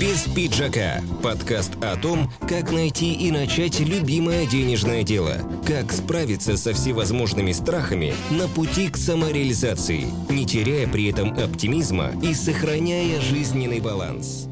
Без 0.00 0.28
пиджака. 0.28 1.00
Подкаст 1.24 1.72
о 1.82 1.96
том, 1.96 2.30
как 2.48 2.70
найти 2.70 3.14
и 3.14 3.32
начать 3.32 3.80
любимое 3.80 4.46
денежное 4.46 5.02
дело. 5.02 5.38
Как 5.66 5.90
справиться 5.90 6.56
со 6.56 6.72
всевозможными 6.72 7.50
страхами 7.50 8.14
на 8.30 8.46
пути 8.46 8.90
к 8.90 8.96
самореализации, 8.96 10.04
не 10.30 10.46
теряя 10.46 10.86
при 10.86 11.10
этом 11.10 11.32
оптимизма 11.32 12.12
и 12.22 12.32
сохраняя 12.32 13.20
жизненный 13.20 13.80
баланс. 13.80 14.48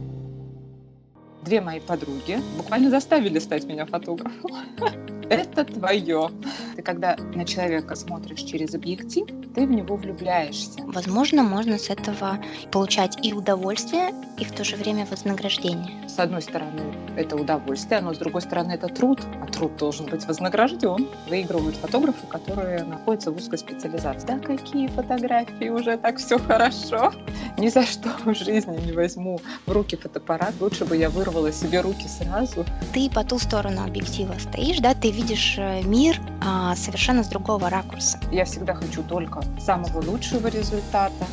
Две 1.43 1.61
мои 1.61 1.79
подруги 1.79 2.41
буквально 2.57 2.91
заставили 2.91 3.39
стать 3.39 3.67
меня 3.67 3.87
фотографом. 3.87 4.51
Это 5.29 5.65
твое. 5.65 6.31
Ты 6.77 6.83
когда 6.83 7.17
на 7.35 7.45
человека 7.45 7.97
смотришь 7.97 8.43
через 8.43 8.75
объектив, 8.75 9.27
ты 9.55 9.67
в 9.67 9.71
него 9.71 9.97
влюбляешься. 9.97 10.81
Возможно, 10.87 11.43
можно 11.43 11.79
с 11.79 11.91
этого 11.91 12.39
получать 12.71 13.19
и 13.25 13.33
удовольствие, 13.33 14.13
и 14.39 14.45
в 14.45 14.53
то 14.53 14.63
же 14.63 14.77
время 14.77 15.07
вознаграждение. 15.11 16.09
С 16.09 16.19
одной 16.19 16.43
стороны, 16.43 16.95
это 17.17 17.37
удовольствие, 17.37 18.01
но 18.01 18.15
с 18.15 18.19
другой 18.19 18.43
стороны, 18.43 18.73
это 18.73 18.89
труд. 18.89 19.21
А 19.43 19.47
труд 19.47 19.77
должен 19.77 20.07
быть 20.07 20.27
вознагражден. 20.27 21.09
Выигрывают 21.29 21.77
фотографы, 21.77 22.27
которые 22.27 22.85
находятся 22.85 23.33
в 23.33 23.37
узкой 23.37 23.59
специализации. 23.59 24.27
Да 24.27 24.39
какие 24.39 24.89
фотографии, 24.89 25.71
уже 25.71 25.97
так 25.97 26.19
все 26.19 26.39
хорошо. 26.39 27.13
Ни 27.59 27.69
за 27.69 27.83
что 27.83 28.11
в 28.25 28.35
жизни 28.35 28.79
не 28.87 28.93
возьму 28.93 29.41
в 29.67 29.73
руки 29.73 29.97
фотоаппарат. 29.97 30.55
Лучше 30.61 30.85
бы 30.85 30.97
я 30.97 31.11
вырвала 31.11 31.51
себе 31.51 31.81
руки 31.81 32.07
сразу. 32.07 32.65
Ты 32.93 33.11
по 33.11 33.25
ту 33.25 33.39
сторону 33.39 33.83
объектива 33.85 34.35
стоишь, 34.39 34.79
да, 34.79 34.95
ты 34.95 35.11
видишь 35.17 35.55
э, 35.57 35.83
мир 35.83 36.21
а, 36.43 36.77
совершенно 36.77 37.25
с 37.25 37.29
другого 37.29 37.71
ракурса. 37.71 38.21
Я 38.31 38.45
всегда 38.45 38.75
хочу 38.75 39.03
только 39.03 39.43
самого 39.59 40.03
лучшего 40.05 40.49
результата. 40.49 41.27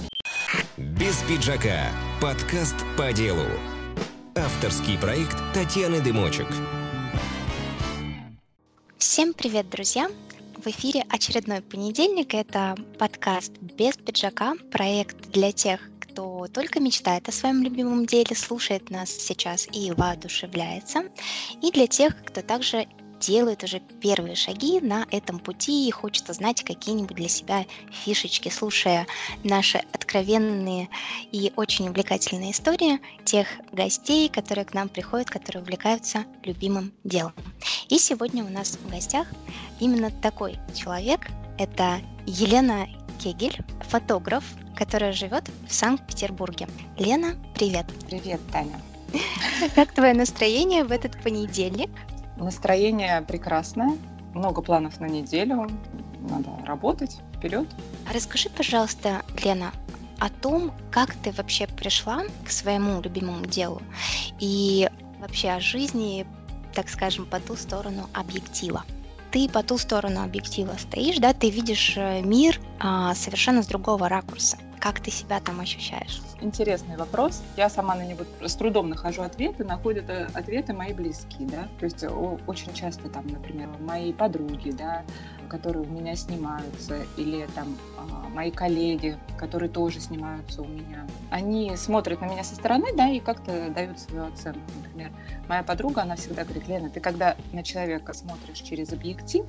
Без 0.78 1.18
пиджака. 1.28 1.90
Подкаст 2.22 2.76
по 2.98 3.12
делу. 3.12 3.46
Авторский 4.36 4.98
проект 4.98 5.38
Татьяны 5.54 6.02
Дымочек. 6.02 6.48
Всем 8.98 9.34
привет, 9.34 9.70
друзья! 9.70 10.08
В 10.58 10.68
эфире 10.68 11.04
очередной 11.10 11.62
понедельник. 11.62 12.34
Это 12.34 12.76
подкаст 12.98 13.52
«Без 13.60 13.98
пиджака», 13.98 14.54
проект 14.72 15.30
для 15.32 15.52
тех, 15.52 15.82
кто 16.00 16.48
только 16.48 16.80
мечтает 16.80 17.28
о 17.28 17.34
своем 17.34 17.62
любимом 17.62 18.06
деле, 18.06 18.34
слушает 18.34 18.90
нас 18.90 19.10
сейчас 19.10 19.68
и 19.74 19.92
воодушевляется, 19.92 21.04
и 21.62 21.70
для 21.70 21.88
тех, 21.88 22.16
кто 22.24 22.42
также 22.42 22.88
делает 23.26 23.64
уже 23.64 23.80
первые 23.80 24.36
шаги 24.36 24.80
на 24.82 25.06
этом 25.12 25.40
пути 25.40 25.88
и 25.88 25.92
хочет 25.92 26.30
узнать 26.30 26.64
какие-нибудь 26.64 27.16
для 27.16 27.30
себя 27.30 27.66
фишечки, 27.92 28.50
слушая 28.50 29.08
наши 29.44 29.78
откровенные 29.94 30.90
и 31.32 31.52
очень 31.56 31.88
увлекательные 31.88 32.52
истории 32.52 33.00
тех 33.24 33.48
гостей, 33.72 34.30
которые 34.30 34.66
к 34.66 34.74
нам 34.74 34.90
приходят, 34.90 35.30
которые 35.30 35.64
увлекаются 35.64 36.26
любимым 36.44 36.94
делом. 37.04 37.34
И 37.90 37.98
сегодня 37.98 38.44
у 38.44 38.50
нас 38.50 38.78
в 38.78 38.90
гостях 38.90 39.28
именно 39.80 40.12
такой 40.12 40.58
человек. 40.76 41.28
Это 41.58 42.02
Елена 42.26 42.88
Кегель, 43.20 43.58
фотограф, 43.88 44.44
которая 44.76 45.14
живет 45.14 45.50
в 45.68 45.74
Санкт-Петербурге. 45.74 46.68
Лена, 46.98 47.36
привет. 47.56 47.86
Привет, 48.10 48.42
Таня. 48.52 48.82
Как 49.76 49.94
твое 49.94 50.14
настроение 50.14 50.84
в 50.84 50.92
этот 50.92 51.22
понедельник? 51.22 51.92
Настроение 52.44 53.22
прекрасное, 53.22 53.98
много 54.34 54.62
планов 54.62 55.00
на 55.00 55.06
неделю, 55.06 55.70
надо 56.20 56.50
работать, 56.66 57.20
вперед. 57.38 57.68
Расскажи, 58.14 58.50
пожалуйста, 58.50 59.22
Лена, 59.44 59.72
о 60.20 60.30
том, 60.30 60.72
как 60.92 61.14
ты 61.16 61.32
вообще 61.32 61.68
пришла 61.68 62.24
к 62.46 62.50
своему 62.50 63.02
любимому 63.02 63.46
делу 63.46 63.82
и 64.40 64.90
вообще 65.20 65.52
о 65.52 65.60
жизни, 65.60 66.26
так 66.74 66.90
скажем, 66.90 67.26
по 67.26 67.40
ту 67.40 67.56
сторону 67.56 68.10
объектива. 68.14 68.84
Ты 69.32 69.48
по 69.48 69.64
ту 69.64 69.78
сторону 69.78 70.22
объектива 70.22 70.76
стоишь, 70.78 71.20
да, 71.20 71.34
ты 71.34 71.50
видишь 71.50 71.94
э, 71.96 72.22
мир 72.22 72.60
а, 72.80 73.16
совершенно 73.16 73.64
с 73.64 73.68
другого 73.68 74.08
ракурса. 74.08 74.58
Как 74.84 75.00
ты 75.00 75.12
себя 75.12 75.40
там 75.40 75.62
ощущаешь? 75.62 76.22
Интересный 76.42 76.98
вопрос. 76.98 77.42
Я 77.56 77.70
сама 77.70 77.96
на 77.96 78.06
него 78.06 78.26
с 78.42 78.54
трудом 78.54 78.90
нахожу 78.90 79.22
ответы, 79.22 79.64
находят 79.64 80.10
э, 80.10 80.28
ответы 80.34 80.74
мои 80.74 80.92
близкие, 80.92 81.48
да. 81.48 81.70
То 81.80 81.86
есть 81.86 82.04
очень 82.48 82.74
часто 82.74 83.08
там, 83.08 83.26
например, 83.28 83.70
мои 83.80 84.12
подруги, 84.12 84.72
да, 84.72 85.04
которые 85.48 85.84
у 85.84 85.90
меня 85.90 86.18
снимаются, 86.18 86.98
или 87.16 87.48
там 87.56 87.78
а, 87.98 88.28
мои 88.28 88.52
коллеги, 88.52 89.18
которые 89.38 89.70
тоже 89.70 90.02
снимаются 90.02 90.62
у 90.62 90.68
меня, 90.68 91.08
они 91.32 91.78
смотрят 91.78 92.20
на 92.20 92.26
меня 92.26 92.44
со 92.44 92.56
стороны, 92.56 92.88
да, 92.94 93.08
и 93.08 93.22
как-то 93.22 93.70
дают 93.70 94.00
свою 94.00 94.26
оценку. 94.26 94.60
Например, 94.84 95.14
моя 95.48 95.64
подруга, 95.64 96.02
она 96.02 96.18
всегда 96.18 96.44
говорит, 96.44 96.68
Лена, 96.68 96.90
ты 96.90 97.00
когда 97.00 97.38
на 97.54 97.64
человека 97.64 98.12
смотришь 98.14 98.58
через 98.58 98.92
объектив, 98.92 99.46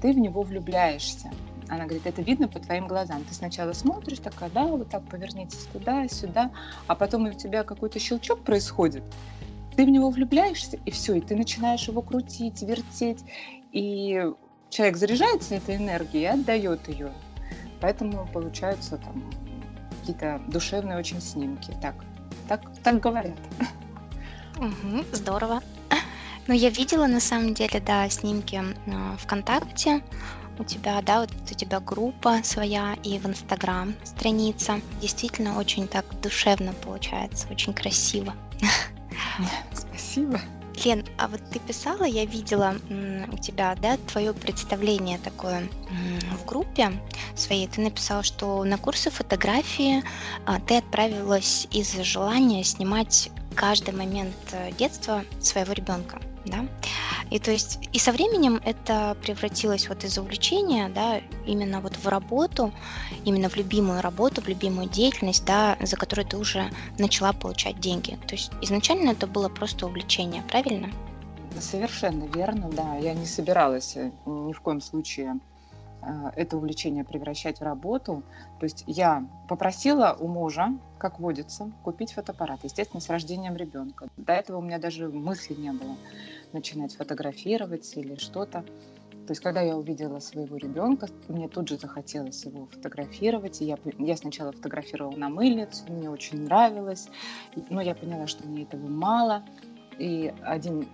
ты 0.00 0.12
в 0.12 0.18
него 0.18 0.42
влюбляешься. 0.42 1.32
Она 1.68 1.84
говорит, 1.84 2.06
это 2.06 2.22
видно 2.22 2.48
по 2.48 2.58
твоим 2.58 2.86
глазам. 2.86 3.24
Ты 3.24 3.34
сначала 3.34 3.72
смотришь, 3.72 4.18
такая, 4.18 4.50
да, 4.50 4.64
вот 4.64 4.88
так 4.88 5.04
повернитесь 5.08 5.66
туда, 5.72 6.08
сюда, 6.08 6.50
а 6.86 6.94
потом 6.94 7.24
у 7.26 7.32
тебя 7.32 7.64
какой-то 7.64 7.98
щелчок 7.98 8.42
происходит, 8.42 9.02
ты 9.76 9.84
в 9.84 9.88
него 9.90 10.10
влюбляешься, 10.10 10.78
и 10.84 10.90
все, 10.90 11.14
и 11.14 11.20
ты 11.20 11.36
начинаешь 11.36 11.86
его 11.86 12.00
крутить, 12.02 12.62
вертеть, 12.62 13.24
и 13.72 14.24
человек 14.70 14.96
заряжается 14.96 15.54
этой 15.54 15.76
энергией 15.76 16.24
и 16.24 16.26
отдает 16.26 16.88
ее. 16.88 17.12
Поэтому 17.80 18.26
получаются 18.32 18.96
там 18.96 19.30
какие-то 20.00 20.40
душевные 20.48 20.96
очень 20.96 21.20
снимки. 21.20 21.76
Так, 21.82 21.94
так, 22.48 22.62
так 22.82 23.00
говорят. 23.00 23.36
Угу, 24.56 25.04
здорово. 25.12 25.60
Ну, 26.46 26.54
я 26.54 26.70
видела, 26.70 27.06
на 27.06 27.20
самом 27.20 27.54
деле, 27.54 27.82
да, 27.84 28.08
снимки 28.08 28.62
э, 28.86 29.16
ВКонтакте 29.18 30.00
у 30.58 30.64
тебя, 30.64 31.00
да, 31.02 31.20
вот 31.20 31.30
у 31.50 31.54
тебя 31.54 31.80
группа 31.80 32.40
своя 32.42 32.96
и 33.02 33.18
в 33.18 33.26
Инстаграм 33.26 33.94
страница. 34.04 34.80
Действительно 35.00 35.58
очень 35.58 35.88
так 35.88 36.04
душевно 36.20 36.72
получается, 36.72 37.46
очень 37.50 37.74
красиво. 37.74 38.34
Спасибо. 39.72 40.40
Лен, 40.84 41.04
а 41.16 41.28
вот 41.28 41.40
ты 41.50 41.58
писала, 41.58 42.04
я 42.04 42.26
видела 42.26 42.76
у 43.32 43.38
тебя, 43.38 43.74
да, 43.80 43.96
твое 44.12 44.34
представление 44.34 45.18
такое 45.18 45.68
в 46.38 46.44
группе 46.44 46.92
своей. 47.34 47.66
Ты 47.66 47.80
написала, 47.80 48.22
что 48.22 48.62
на 48.64 48.76
курсы 48.76 49.10
фотографии 49.10 50.02
а, 50.44 50.60
ты 50.60 50.78
отправилась 50.78 51.66
из 51.70 51.94
желания 52.02 52.62
снимать 52.62 53.30
каждый 53.54 53.94
момент 53.94 54.36
э, 54.52 54.70
детства 54.72 55.24
своего 55.40 55.72
ребенка 55.72 56.20
да. 56.46 56.66
И 57.30 57.38
то 57.38 57.50
есть 57.50 57.80
и 57.92 57.98
со 57.98 58.12
временем 58.12 58.60
это 58.64 59.16
превратилось 59.22 59.88
вот 59.88 60.04
из 60.04 60.16
увлечения, 60.18 60.88
да, 60.88 61.20
именно 61.44 61.80
вот 61.80 61.96
в 61.96 62.06
работу, 62.06 62.72
именно 63.24 63.48
в 63.48 63.56
любимую 63.56 64.00
работу, 64.00 64.40
в 64.40 64.48
любимую 64.48 64.88
деятельность, 64.88 65.44
да, 65.44 65.76
за 65.80 65.96
которую 65.96 66.26
ты 66.26 66.36
уже 66.36 66.70
начала 66.98 67.32
получать 67.32 67.80
деньги. 67.80 68.18
То 68.26 68.34
есть 68.34 68.52
изначально 68.62 69.10
это 69.10 69.26
было 69.26 69.48
просто 69.48 69.86
увлечение, 69.86 70.42
правильно? 70.42 70.90
Совершенно 71.60 72.24
верно, 72.24 72.70
да. 72.70 72.96
Я 72.96 73.14
не 73.14 73.26
собиралась 73.26 73.96
э, 73.96 74.10
ни 74.26 74.52
в 74.52 74.60
коем 74.60 74.80
случае 74.80 75.40
э, 76.02 76.30
это 76.36 76.58
увлечение 76.58 77.02
превращать 77.02 77.60
в 77.60 77.62
работу. 77.62 78.22
То 78.60 78.64
есть 78.64 78.84
я 78.86 79.24
попросила 79.48 80.16
у 80.20 80.28
мужа, 80.28 80.74
как 80.98 81.18
водится, 81.18 81.72
купить 81.82 82.12
фотоаппарат, 82.12 82.60
естественно, 82.62 83.00
с 83.00 83.08
рождением 83.08 83.56
ребенка. 83.56 84.08
До 84.16 84.34
этого 84.34 84.58
у 84.58 84.62
меня 84.62 84.78
даже 84.78 85.08
мысли 85.08 85.54
не 85.54 85.72
было 85.72 85.96
начинать 86.52 86.94
фотографировать 86.96 87.96
или 87.96 88.16
что-то. 88.16 88.64
То 89.26 89.32
есть, 89.32 89.42
когда 89.42 89.60
я 89.60 89.76
увидела 89.76 90.20
своего 90.20 90.56
ребенка, 90.56 91.08
мне 91.26 91.48
тут 91.48 91.68
же 91.68 91.78
захотелось 91.78 92.44
его 92.44 92.66
фотографировать. 92.66 93.60
И 93.60 93.64
я, 93.64 93.76
я 93.98 94.16
сначала 94.16 94.52
фотографировала 94.52 95.16
на 95.16 95.28
мыльницу, 95.28 95.84
мне 95.88 96.08
очень 96.08 96.44
нравилось. 96.44 97.08
Но 97.70 97.80
я 97.80 97.94
поняла, 97.94 98.28
что 98.28 98.46
мне 98.46 98.62
этого 98.62 98.86
мало. 98.86 99.44
И 99.98 100.32
один 100.42 100.86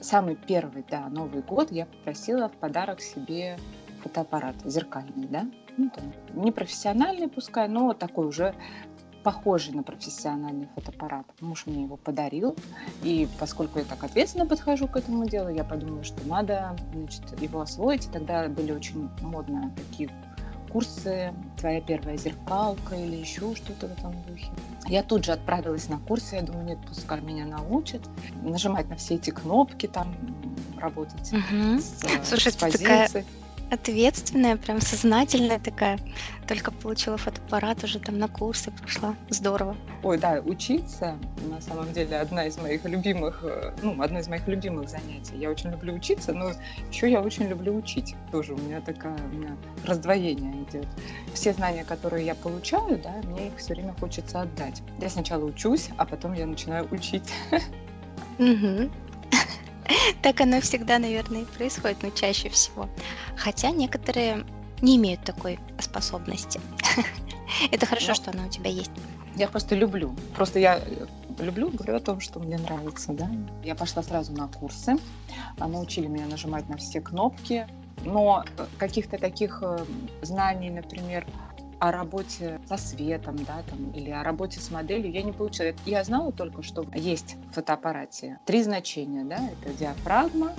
самый 0.00 0.36
первый, 0.36 0.84
да, 0.88 1.08
Новый 1.08 1.42
год 1.42 1.72
я 1.72 1.86
попросила 1.86 2.48
в 2.48 2.52
подарок 2.52 3.00
себе 3.00 3.58
фотоаппарат 4.02 4.56
зеркальный, 4.64 5.28
да, 5.28 5.46
ну, 5.76 5.90
там, 5.90 6.12
не 6.34 6.50
профессиональный 6.50 7.28
пускай, 7.28 7.68
но 7.68 7.94
такой 7.94 8.26
уже 8.26 8.54
похожий 9.22 9.72
на 9.74 9.82
профессиональный 9.82 10.68
фотоаппарат. 10.74 11.26
Муж 11.40 11.66
мне 11.66 11.84
его 11.84 11.96
подарил, 11.96 12.56
и 13.02 13.28
поскольку 13.38 13.78
я 13.78 13.84
так 13.84 14.02
ответственно 14.04 14.46
подхожу 14.46 14.88
к 14.88 14.96
этому 14.96 15.26
делу, 15.26 15.48
я 15.48 15.64
подумала, 15.64 16.04
что 16.04 16.26
надо 16.26 16.76
значит, 16.92 17.40
его 17.40 17.60
освоить. 17.60 18.06
И 18.06 18.10
тогда 18.10 18.48
были 18.48 18.72
очень 18.72 19.08
модные 19.20 19.70
такие 19.76 20.10
курсы 20.70 21.34
«Твоя 21.58 21.80
первая 21.80 22.16
зеркалка» 22.16 22.96
или 22.96 23.16
еще 23.16 23.54
что-то 23.54 23.88
в 23.88 23.98
этом 23.98 24.14
духе. 24.22 24.50
Я 24.86 25.02
тут 25.02 25.24
же 25.24 25.32
отправилась 25.32 25.88
на 25.88 25.98
курсы, 25.98 26.36
я 26.36 26.42
думаю, 26.42 26.64
нет, 26.64 26.78
пускай 26.86 27.20
меня 27.20 27.44
научат. 27.44 28.00
Нажимать 28.42 28.88
на 28.88 28.96
все 28.96 29.16
эти 29.16 29.30
кнопки, 29.30 29.86
там, 29.86 30.14
работать 30.78 31.32
угу. 31.32 31.78
с, 31.78 32.00
Слушай, 32.24 32.52
с 32.52 32.56
позицией. 32.56 33.06
Такая 33.06 33.24
ответственная, 33.72 34.56
прям 34.56 34.80
сознательная 34.80 35.58
такая. 35.58 35.98
Только 36.46 36.70
получила 36.70 37.16
фотоаппарат, 37.16 37.82
уже 37.84 37.98
там 37.98 38.18
на 38.18 38.28
курсы 38.28 38.70
пошла. 38.70 39.14
Здорово. 39.30 39.76
Ой, 40.02 40.18
да, 40.18 40.42
учиться 40.44 41.16
на 41.48 41.60
самом 41.60 41.92
деле 41.92 42.18
одна 42.18 42.46
из 42.46 42.58
моих 42.58 42.84
любимых, 42.84 43.40
э, 43.42 43.72
ну, 43.82 44.00
одно 44.02 44.18
из 44.18 44.28
моих 44.28 44.46
любимых 44.46 44.90
занятий. 44.90 45.36
Я 45.36 45.50
очень 45.50 45.70
люблю 45.70 45.94
учиться, 45.94 46.32
но 46.32 46.52
еще 46.90 47.10
я 47.10 47.22
очень 47.22 47.48
люблю 47.48 47.74
учить. 47.74 48.14
Тоже 48.30 48.52
у 48.52 48.58
меня 48.58 48.80
такая, 48.80 49.16
у 49.16 49.36
меня 49.36 49.56
раздвоение 49.86 50.64
идет. 50.64 50.86
Все 51.32 51.54
знания, 51.54 51.84
которые 51.84 52.26
я 52.26 52.34
получаю, 52.34 52.98
да, 52.98 53.14
мне 53.24 53.48
их 53.48 53.56
все 53.56 53.74
время 53.74 53.94
хочется 53.98 54.42
отдать. 54.42 54.82
Я 55.00 55.08
сначала 55.08 55.44
учусь, 55.44 55.88
а 55.96 56.04
потом 56.04 56.34
я 56.34 56.46
начинаю 56.46 56.86
учить. 56.90 57.32
Угу. 58.38 58.90
Так 60.22 60.40
оно 60.40 60.60
всегда, 60.60 60.98
наверное, 60.98 61.42
и 61.42 61.44
происходит, 61.44 62.02
но 62.02 62.10
чаще 62.10 62.48
всего. 62.48 62.88
Хотя 63.36 63.70
некоторые 63.70 64.44
не 64.80 64.96
имеют 64.96 65.24
такой 65.24 65.58
способности. 65.78 66.60
Это 67.70 67.86
хорошо, 67.86 68.14
что 68.14 68.30
она 68.30 68.46
у 68.46 68.48
тебя 68.48 68.70
есть. 68.70 68.90
Я 69.36 69.48
просто 69.48 69.74
люблю. 69.74 70.14
Просто 70.34 70.58
я 70.58 70.78
э, 70.78 71.06
люблю, 71.38 71.70
говорю 71.70 71.96
о 71.96 72.00
том, 72.00 72.20
что 72.20 72.38
мне 72.40 72.58
нравится, 72.58 73.12
да. 73.12 73.30
Я 73.64 73.74
пошла 73.74 74.02
сразу 74.02 74.32
на 74.32 74.48
курсы. 74.48 74.96
А, 75.58 75.68
научили 75.68 76.06
меня 76.06 76.26
нажимать 76.26 76.68
на 76.68 76.76
все 76.76 77.00
кнопки. 77.00 77.66
Но 78.04 78.44
э, 78.58 78.66
каких-то 78.78 79.18
таких 79.18 79.60
э, 79.62 79.84
знаний, 80.22 80.70
например, 80.70 81.26
о 81.82 81.90
работе 81.90 82.60
со 82.68 82.76
светом, 82.76 83.36
да, 83.44 83.64
там, 83.68 83.90
или 83.90 84.10
о 84.10 84.22
работе 84.22 84.60
с 84.60 84.70
моделью 84.70 85.10
я 85.10 85.22
не 85.22 85.32
получила. 85.32 85.72
Я 85.84 86.04
знала 86.04 86.30
только, 86.30 86.62
что 86.62 86.86
есть 86.94 87.34
в 87.50 87.54
фотоаппарате 87.56 88.38
три 88.46 88.62
значения, 88.62 89.24
да, 89.24 89.40
это 89.50 89.76
диафрагма, 89.76 90.52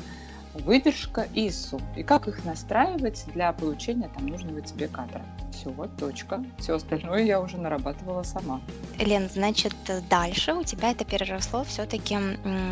выдержка 0.53 1.25
и 1.33 1.47
ISO. 1.47 1.81
И 1.95 2.03
как 2.03 2.27
их 2.27 2.43
настраивать 2.43 3.23
для 3.33 3.53
получения 3.53 4.09
там 4.13 4.27
нужного 4.27 4.59
тебе 4.59 4.89
кадра. 4.89 5.21
Все, 5.53 5.69
вот 5.69 5.95
точка. 5.95 6.43
Все 6.59 6.75
остальное 6.75 7.23
я 7.23 7.39
уже 7.39 7.55
нарабатывала 7.57 8.23
сама. 8.23 8.59
Лен, 8.99 9.29
значит, 9.29 9.73
дальше 10.09 10.53
у 10.53 10.63
тебя 10.63 10.91
это 10.91 11.05
переросло 11.05 11.63
все-таки 11.63 12.15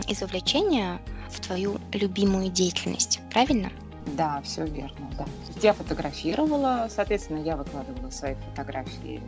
из 0.10 0.22
увлечения 0.22 1.00
в 1.30 1.40
твою 1.40 1.78
любимую 1.94 2.50
деятельность, 2.50 3.22
правильно? 3.32 3.72
Да, 4.08 4.42
все 4.44 4.66
верно, 4.66 5.10
да. 5.18 5.26
Я 5.62 5.74
фотографировала, 5.74 6.88
соответственно, 6.90 7.40
я 7.40 7.56
выкладывала 7.56 8.10
свои 8.10 8.36
фотографии 8.50 9.22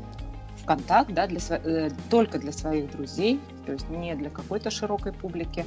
в 0.58 0.66
контакт, 0.66 1.12
да, 1.12 1.28
для, 1.28 1.40
э, 1.50 1.90
только 2.10 2.40
для 2.40 2.52
своих 2.52 2.92
друзей, 2.92 3.40
то 3.66 3.74
есть 3.74 3.90
не 3.90 4.16
для 4.16 4.30
какой-то 4.30 4.72
широкой 4.72 5.14
публики. 5.14 5.66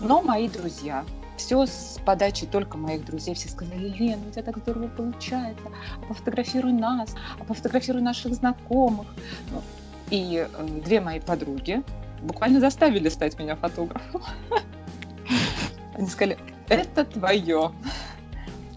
Но 0.00 0.22
мои 0.22 0.48
друзья, 0.48 1.04
все 1.36 1.66
с 1.66 1.98
подачи 2.04 2.46
только 2.46 2.76
моих 2.76 3.04
друзей, 3.04 3.34
все 3.34 3.48
сказали, 3.48 3.88
Лен, 3.88 4.20
у 4.26 4.30
тебя 4.30 4.42
так 4.42 4.58
здорово 4.58 4.88
получается, 4.88 5.64
а 6.00 6.06
пофотографируй 6.06 6.72
нас, 6.72 7.14
а 7.38 7.44
пофотографируй 7.44 8.02
наших 8.02 8.34
знакомых. 8.34 9.06
Ну, 9.50 9.62
и 10.10 10.46
э, 10.48 10.80
две 10.84 11.00
мои 11.00 11.20
подруги 11.20 11.82
буквально 12.22 12.60
заставили 12.60 13.08
стать 13.08 13.38
меня 13.38 13.56
фотографом. 13.56 14.22
Они 15.94 16.08
сказали, 16.08 16.38
это 16.68 17.04
твое. 17.04 17.72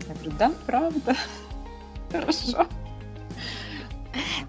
Я 0.07 0.13
говорю, 0.13 0.31
да, 0.37 0.51
правда. 0.65 1.15
Хорошо. 2.11 2.67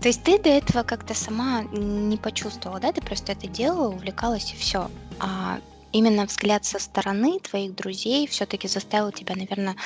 То 0.00 0.08
есть 0.08 0.22
ты 0.22 0.38
до 0.38 0.50
этого 0.50 0.82
как-то 0.82 1.14
сама 1.14 1.62
не 1.72 2.16
почувствовала, 2.16 2.78
да? 2.80 2.92
Ты 2.92 3.00
просто 3.00 3.32
это 3.32 3.48
делала, 3.48 3.88
увлекалась 3.88 4.52
и 4.52 4.56
все. 4.56 4.90
А 5.18 5.58
именно 5.92 6.26
взгляд 6.26 6.64
со 6.64 6.78
стороны 6.78 7.40
твоих 7.40 7.74
друзей 7.74 8.26
все-таки 8.26 8.68
заставил 8.68 9.10
тебя, 9.10 9.34
наверное, 9.34 9.76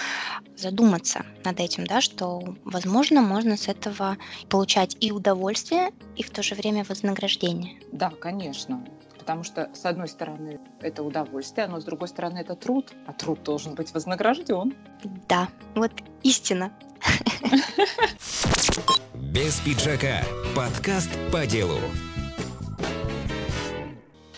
задуматься 0.57 1.25
над 1.45 1.61
этим, 1.61 1.87
да, 1.87 2.01
что, 2.01 2.43
возможно, 2.65 3.23
можно 3.23 3.57
с 3.57 3.69
этого 3.69 4.19
получать 4.49 4.97
и 5.01 5.13
удовольствие, 5.13 5.93
и 6.17 6.23
в 6.23 6.31
то 6.31 6.43
же 6.43 6.55
время 6.55 6.85
вознаграждение. 6.85 7.81
Да, 7.93 8.11
конечно. 8.11 8.85
Потому 9.31 9.45
что, 9.45 9.71
с 9.73 9.87
одной 9.87 10.09
стороны, 10.09 10.59
это 10.81 11.05
удовольствие, 11.05 11.69
но 11.69 11.79
с 11.81 11.85
другой 11.85 12.09
стороны, 12.09 12.39
это 12.39 12.57
труд, 12.57 12.91
а 13.07 13.13
труд 13.13 13.41
должен 13.45 13.77
быть 13.77 13.95
вознагражден. 13.95 14.75
Да, 15.29 15.49
вот 15.77 15.93
истина. 16.25 16.73
Без 19.15 19.61
пиджака. 19.61 20.25
Подкаст 20.57 21.11
по 21.31 21.47
делу. 21.47 21.79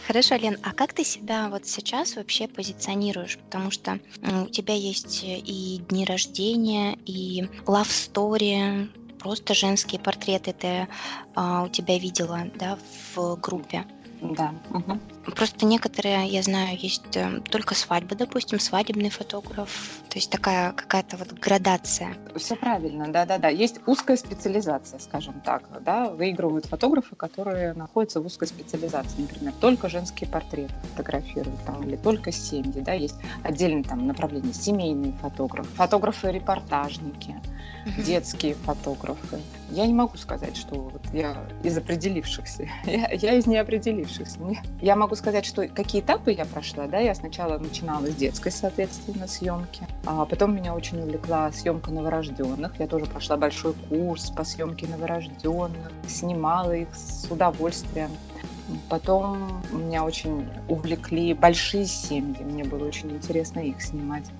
Хорошо, 0.06 0.35
Лен, 0.35 0.59
а 0.62 0.75
как 0.75 0.93
ты 0.93 1.05
себя 1.05 1.49
вот 1.49 1.67
сейчас 1.67 2.17
вообще 2.17 2.47
позиционируешь? 2.47 3.39
Потому 3.39 3.71
что 3.71 3.99
у 4.21 4.50
тебя 4.50 4.75
есть 4.75 5.23
и 5.25 5.83
дни 5.89 6.05
рождения, 6.05 6.99
и 7.06 7.44
love 7.65 7.89
story, 7.89 8.91
просто 9.19 9.55
женские 9.55 10.03
портреты 10.03 10.53
ты 10.53 10.89
а, 11.35 11.62
у 11.62 11.71
тебя 11.71 11.99
видела, 11.99 12.41
да, 12.56 12.79
в 13.15 13.37
группе. 13.37 13.87
Да. 14.23 14.55
Угу. 14.73 14.99
Просто 15.25 15.67
некоторые, 15.67 16.27
я 16.27 16.43
знаю, 16.43 16.77
есть 16.77 17.17
э, 17.17 17.41
только 17.51 17.75
свадьбы, 17.75 18.17
допустим, 18.17 18.59
свадебный 18.59 19.11
фотограф. 19.11 20.01
То 20.09 20.19
есть 20.19 20.31
такая 20.31 20.73
какая-то 20.73 21.17
вот 21.17 21.33
градация. 21.33 22.15
Все 22.37 22.57
правильно, 22.57 23.09
да-да-да. 23.09 23.49
Есть 23.49 23.81
узкая 23.87 24.17
специализация, 24.17 24.99
скажем 24.99 25.41
так. 25.41 25.63
Да? 25.83 26.11
Выигрывают 26.11 26.67
фотографы, 26.67 27.15
которые 27.15 27.73
находятся 27.75 28.21
в 28.21 28.27
узкой 28.27 28.49
специализации. 28.49 29.23
Например, 29.23 29.53
только 29.61 29.89
женские 29.89 30.29
портреты 30.29 30.75
фотографируют 30.91 31.65
там, 31.65 31.83
или 31.85 31.97
только 31.97 32.33
семьи. 32.33 32.81
Да? 32.81 32.93
Есть 32.93 33.17
отдельное 33.45 33.85
там 33.85 34.07
направление 34.07 34.53
семейный 34.53 35.13
фотограф, 35.21 35.69
фотографы-репортажники 35.77 37.37
детские 37.99 38.55
фотографы. 38.55 39.41
Я 39.71 39.87
не 39.87 39.95
могу 39.95 40.17
сказать, 40.17 40.57
что 40.57 40.75
вот 40.75 41.03
я 41.13 41.37
из 41.63 41.77
определившихся. 41.77 42.69
Я, 42.85 43.09
я 43.11 43.35
из 43.35 43.47
неопределившихся. 43.47 44.39
Я 44.81 44.97
могу 44.97 45.12
сказать, 45.14 45.44
что 45.44 45.67
какие 45.69 46.03
этапы 46.03 46.32
я 46.32 46.44
прошла. 46.44 46.87
Да? 46.87 46.99
Я 46.99 47.14
сначала 47.14 47.59
начинала 47.59 48.06
с 48.06 48.14
детской, 48.14 48.50
соответственно, 48.50 49.26
съемки. 49.26 49.87
А 50.06 50.25
потом 50.25 50.55
меня 50.55 50.75
очень 50.75 51.00
увлекла 51.00 51.50
съемка 51.53 51.91
новорожденных. 51.91 52.79
Я 52.79 52.87
тоже 52.87 53.06
прошла 53.06 53.37
большой 53.37 53.75
курс 53.88 54.31
по 54.31 54.44
съемке 54.44 54.87
новорожденных. 54.87 55.93
Снимала 56.06 56.73
их 56.73 56.94
с 56.94 57.26
удовольствием. 57.31 58.11
Потом 58.88 59.62
меня 59.73 60.05
очень 60.05 60.49
увлекли 60.69 61.35
большие 61.35 61.87
семьи. 61.87 62.43
Мне 62.43 62.65
было 62.65 62.87
очень 62.87 63.11
интересно 63.11 63.61
их 63.61 63.82
снимать. 63.82 64.31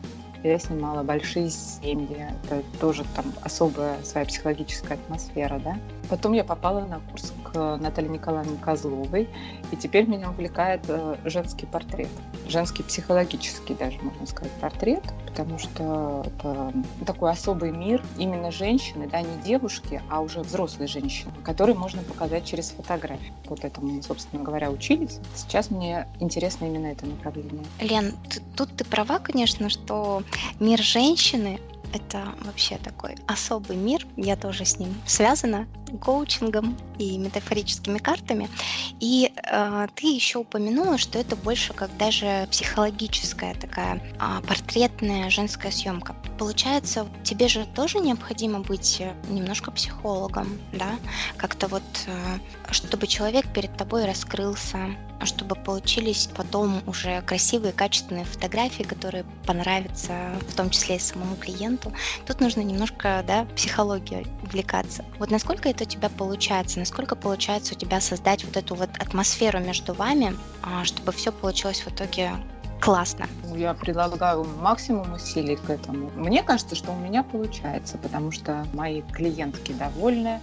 Я 0.42 0.58
снимала 0.58 1.04
большие 1.04 1.50
семьи, 1.50 2.26
это 2.44 2.62
тоже 2.80 3.04
там 3.14 3.26
особая 3.42 4.02
своя 4.02 4.26
психологическая 4.26 4.98
атмосфера, 4.98 5.60
да. 5.60 5.76
Потом 6.10 6.32
я 6.32 6.42
попала 6.42 6.80
на 6.84 6.98
курс 6.98 7.32
к 7.52 7.76
Наталье 7.76 8.10
Николаевне 8.10 8.56
Козловой, 8.58 9.28
и 9.70 9.76
теперь 9.76 10.06
меня 10.06 10.31
увлекает 10.31 10.84
э, 10.88 11.16
женский 11.25 11.66
портрет, 11.66 12.08
женский 12.49 12.82
психологический 12.82 13.75
даже, 13.75 13.99
можно 14.00 14.26
сказать, 14.26 14.52
портрет, 14.61 15.02
потому 15.26 15.59
что 15.59 16.25
это 16.26 16.73
такой 17.06 17.30
особый 17.30 17.71
мир 17.71 18.02
именно 18.18 18.50
женщины, 18.50 19.09
да, 19.11 19.23
не 19.23 19.42
девушки, 19.44 20.02
а 20.11 20.21
уже 20.21 20.40
взрослой 20.40 20.87
женщины, 20.87 21.32
который 21.44 21.75
можно 21.75 22.02
показать 22.02 22.44
через 22.44 22.71
фотографию. 22.71 23.32
Вот 23.47 23.64
этому 23.64 23.88
мы, 23.88 24.02
собственно 24.02 24.42
говоря, 24.42 24.71
учились. 24.71 25.18
Сейчас 25.35 25.71
мне 25.71 26.06
интересно 26.21 26.66
именно 26.66 26.87
это 26.87 27.06
направление. 27.06 27.64
Лен, 27.80 28.14
тут 28.56 28.71
ты 28.76 28.85
права, 28.85 29.18
конечно, 29.18 29.71
что 29.71 30.23
мир 30.61 30.80
женщины 30.80 31.61
это 31.92 32.34
вообще 32.42 32.78
такой 32.78 33.16
особый 33.26 33.76
мир. 33.76 34.06
Я 34.16 34.37
тоже 34.37 34.64
с 34.64 34.78
ним 34.78 34.94
связана 35.06 35.66
коучингом 36.00 36.76
и 36.99 37.18
метафорическими 37.18 37.99
картами. 37.99 38.49
И 39.00 39.32
э, 39.34 39.87
ты 39.94 40.06
еще 40.06 40.38
упомянула, 40.38 40.99
что 40.99 41.18
это 41.18 41.37
больше 41.37 41.75
как 41.75 41.94
даже 41.99 42.49
психологическая 42.50 43.54
такая 43.54 43.96
э, 43.96 44.46
портретная 44.46 45.28
женская 45.30 45.70
съемка. 45.70 46.16
Получается, 46.38 47.06
тебе 47.25 47.49
же 47.49 47.66
тоже 47.66 47.99
необходимо 47.99 48.61
быть 48.61 49.02
немножко 49.28 49.70
психологом, 49.70 50.58
да? 50.72 50.99
Как-то 51.37 51.68
вот, 51.68 51.82
э, 52.06 52.38
чтобы 52.70 53.06
человек 53.06 53.52
перед 53.52 53.76
тобой 53.76 54.06
раскрылся, 54.06 54.96
чтобы 55.26 55.55
получились 55.55 56.29
потом 56.35 56.83
уже 56.87 57.23
красивые, 57.23 57.73
качественные 57.73 58.25
фотографии, 58.25 58.83
которые 58.83 59.25
понравятся 59.47 60.12
в 60.49 60.55
том 60.55 60.71
числе 60.71 60.97
и 60.97 60.99
самому 60.99 61.37
клиенту. 61.37 61.93
Тут 62.26 62.41
нужно 62.41 62.61
немножко 62.61 63.25
да, 63.26 63.47
психологией 63.57 64.26
увлекаться. 64.43 65.05
Вот 65.19 65.31
насколько 65.31 65.69
это 65.69 65.85
у 65.85 65.87
тебя 65.87 66.09
получается, 66.09 66.79
насколько 66.79 67.17
получается 67.17 67.75
у 67.75 67.79
тебя 67.79 68.00
создать 68.00 68.45
вот 68.45 68.57
эту 68.57 68.75
вот 68.75 68.91
атмосферу 68.99 69.61
между 69.61 69.95
вами, 69.95 70.37
а, 70.62 70.85
чтобы 70.85 71.12
все 71.12 71.33
получилось 71.33 71.81
в 71.81 71.88
итоге 71.88 72.33
классно. 72.83 73.29
Я 73.55 73.75
прилагаю 73.75 74.45
максимум 74.61 75.12
усилий 75.14 75.57
к 75.57 75.71
этому. 75.71 76.11
Мне 76.17 76.43
кажется, 76.43 76.75
что 76.75 76.91
у 76.91 76.97
меня 76.97 77.23
получается, 77.23 77.97
потому 77.97 78.33
что 78.33 78.67
мои 78.73 79.02
клиентки 79.02 79.73
довольны, 79.73 80.41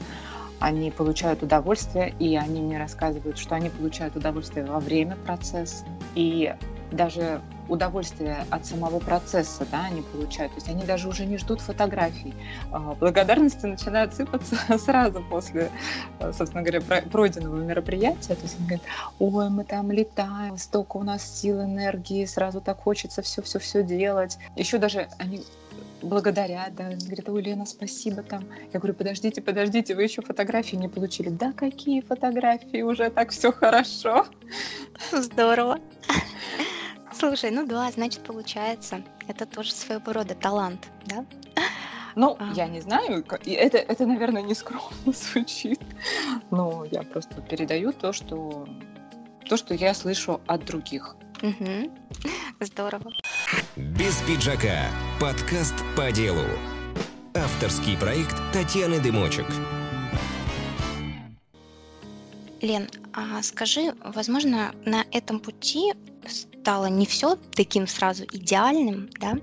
они 0.59 0.91
получают 0.91 1.43
удовольствие, 1.43 2.13
и 2.19 2.35
они 2.35 2.61
мне 2.61 2.77
рассказывают, 2.77 3.37
что 3.37 3.55
они 3.55 3.69
получают 3.69 4.15
удовольствие 4.15 4.65
во 4.65 4.79
время 4.79 5.15
процесса. 5.15 5.85
И 6.15 6.53
даже 6.91 7.41
удовольствие 7.67 8.45
от 8.49 8.65
самого 8.65 8.99
процесса, 8.99 9.65
да, 9.71 9.85
они 9.85 10.01
получают. 10.01 10.51
То 10.53 10.57
есть 10.57 10.69
они 10.69 10.83
даже 10.83 11.07
уже 11.07 11.25
не 11.25 11.37
ждут 11.37 11.61
фотографий. 11.61 12.33
А, 12.71 12.95
благодарности 12.95 13.65
начинают 13.65 14.13
сыпаться 14.15 14.55
сразу 14.79 15.23
после, 15.29 15.69
э, 16.19 16.33
собственно 16.33 16.63
говоря, 16.63 16.81
пройденного 16.81 17.61
мероприятия. 17.61 18.35
То 18.35 18.41
есть 18.41 18.57
они 18.57 18.65
говорят, 18.67 18.85
ой, 19.19 19.49
мы 19.49 19.63
там 19.63 19.91
летаем, 19.91 20.57
столько 20.57 20.97
у 20.97 21.03
нас 21.03 21.23
сил, 21.23 21.61
энергии, 21.61 22.25
сразу 22.25 22.59
так 22.59 22.79
хочется 22.79 23.21
все-все-все 23.21 23.83
делать. 23.83 24.37
Еще 24.55 24.79
даже 24.79 25.07
они 25.19 25.43
благодарят, 26.01 26.75
да, 26.75 26.89
говорят, 26.89 27.29
ой, 27.29 27.41
Лена, 27.41 27.65
спасибо 27.65 28.23
там. 28.23 28.45
Я 28.73 28.79
говорю, 28.79 28.93
подождите, 28.93 29.41
подождите, 29.41 29.95
вы 29.95 30.03
еще 30.03 30.21
фотографии 30.21 30.75
не 30.75 30.87
получили. 30.87 31.29
Да, 31.29 31.51
какие 31.51 32.01
фотографии, 32.01 32.81
уже 32.81 33.09
так 33.09 33.31
все 33.31 33.51
хорошо. 33.51 34.25
Здорово. 35.11 35.79
Слушай, 37.13 37.51
ну 37.51 37.65
да, 37.65 37.91
значит, 37.91 38.21
получается, 38.21 39.03
это 39.27 39.45
тоже 39.45 39.71
своего 39.73 40.13
рода 40.13 40.35
талант, 40.35 40.87
да? 41.05 41.25
Ну, 42.15 42.35
а. 42.39 42.51
я 42.53 42.67
не 42.67 42.81
знаю, 42.81 43.25
это, 43.45 43.77
это, 43.77 44.05
наверное, 44.05 44.41
не 44.41 44.53
скромно 44.53 44.87
звучит, 45.05 45.79
но 46.51 46.85
я 46.91 47.03
просто 47.03 47.41
передаю 47.41 47.93
то, 47.93 48.13
что, 48.13 48.67
то, 49.47 49.57
что 49.57 49.73
я 49.73 49.93
слышу 49.93 50.41
от 50.47 50.65
других. 50.65 51.15
Угу. 51.41 51.91
Здорово. 52.59 53.11
Без 53.75 54.21
пиджака. 54.23 54.87
Подкаст 55.19 55.75
по 55.97 56.13
делу. 56.13 56.45
Авторский 57.35 57.97
проект 57.97 58.37
Татьяны 58.53 59.01
Дымочек. 59.01 59.45
Лен, 62.61 62.87
а 63.11 63.43
скажи, 63.43 63.93
возможно, 64.01 64.73
на 64.85 65.03
этом 65.11 65.41
пути 65.41 65.91
стало 66.25 66.85
не 66.85 67.05
все 67.05 67.37
таким 67.51 67.85
сразу 67.85 68.23
идеальным, 68.31 69.09
да? 69.19 69.33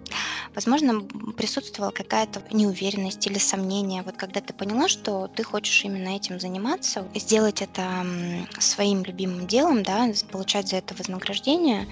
Возможно, 0.55 1.03
присутствовала 1.37 1.91
какая-то 1.91 2.43
неуверенность 2.51 3.27
или 3.27 3.37
сомнение. 3.37 4.03
Вот 4.03 4.17
когда 4.17 4.41
ты 4.41 4.55
поняла, 4.55 4.89
что 4.89 5.29
ты 5.29 5.43
хочешь 5.43 5.85
именно 5.85 6.17
этим 6.17 6.41
заниматься, 6.41 7.07
сделать 7.15 7.61
это 7.61 8.07
своим 8.59 9.03
любимым 9.05 9.47
делом, 9.47 9.83
да, 9.83 10.11
получать 10.31 10.69
за 10.69 10.77
это 10.77 10.95
вознаграждение, 10.95 11.87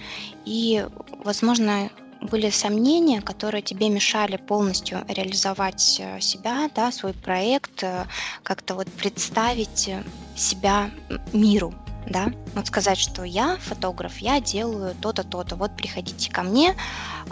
и, 0.47 0.87
возможно, 1.23 1.91
были 2.25 2.51
сомнения, 2.51 3.21
которые 3.21 3.63
тебе 3.63 3.91
мешали 3.91 4.37
полностью 4.37 5.05
реализовать 5.09 6.01
э, 6.01 6.21
себя, 6.21 6.71
да, 6.75 6.91
свой 6.91 7.13
проект, 7.13 7.83
э, 7.83 8.07
как-то 8.43 8.75
вот 8.75 8.91
представить 8.93 9.89
э, 9.89 10.03
себя 10.35 10.91
миру, 11.33 11.75
да, 12.09 12.33
вот 12.55 12.67
сказать, 12.67 12.99
что 12.99 13.25
я 13.25 13.57
фотограф, 13.59 14.19
я 14.19 14.41
делаю 14.41 14.95
то-то, 15.01 15.23
то-то, 15.23 15.57
вот 15.57 15.77
приходите 15.77 16.31
ко 16.31 16.43
мне, 16.43 16.75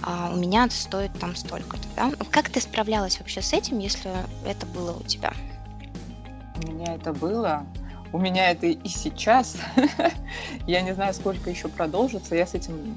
а 0.02 0.30
у 0.32 0.36
меня 0.36 0.68
стоит 0.70 1.12
там 1.18 1.36
столько-то, 1.36 1.88
да. 1.96 2.12
Как 2.30 2.50
ты 2.50 2.60
справлялась 2.60 3.18
вообще 3.18 3.40
с 3.40 3.52
этим, 3.52 3.78
если 3.78 4.12
это 4.46 4.66
было 4.66 4.92
у 4.92 5.02
тебя? 5.04 5.32
У 6.62 6.70
меня 6.70 6.94
это 6.94 7.14
было, 7.14 7.66
у 8.12 8.18
меня 8.18 8.50
это 8.50 8.66
и 8.66 8.88
сейчас. 8.88 9.56
я 10.66 10.82
не 10.82 10.94
знаю, 10.94 11.14
сколько 11.14 11.48
еще 11.48 11.68
продолжится, 11.68 12.34
я 12.34 12.46
с 12.46 12.54
этим 12.54 12.94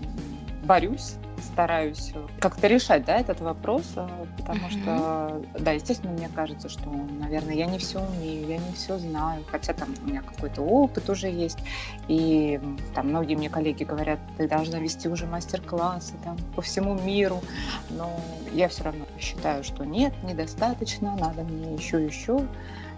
борюсь, 0.66 1.16
стараюсь 1.46 2.12
как-то 2.40 2.68
решать, 2.68 3.06
да, 3.06 3.18
этот 3.18 3.40
вопрос, 3.42 3.94
э, 3.96 4.08
потому 4.38 4.70
что, 4.70 5.42
да, 5.58 5.72
естественно, 5.72 6.12
мне 6.12 6.30
кажется, 6.30 6.70
что, 6.70 6.90
наверное, 6.90 7.56
я 7.56 7.66
не 7.66 7.78
все 7.80 8.00
умею, 8.00 8.48
я 8.48 8.58
не 8.58 8.74
все 8.74 8.98
знаю, 8.98 9.44
хотя 9.50 9.74
там 9.74 9.90
у 10.04 10.10
меня 10.10 10.22
какой-то 10.22 10.62
опыт 10.62 11.10
уже 11.10 11.28
есть, 11.28 11.60
и 12.08 12.60
там 12.94 13.10
многие 13.10 13.36
мне 13.36 13.50
коллеги 13.50 13.84
говорят, 13.84 14.20
ты 14.38 14.48
должна 14.48 14.80
вести 14.80 15.08
уже 15.08 15.26
мастер-классы 15.26 16.14
там 16.24 16.38
по 16.56 16.62
всему 16.62 16.96
миру, 16.96 17.42
но 17.90 18.20
я 18.52 18.68
все 18.68 18.84
равно 18.84 19.06
считаю, 19.20 19.64
что 19.64 19.86
нет, 19.86 20.14
недостаточно, 20.24 21.16
надо 21.16 21.44
мне 21.44 21.76
еще, 21.76 22.04
еще, 22.04 22.42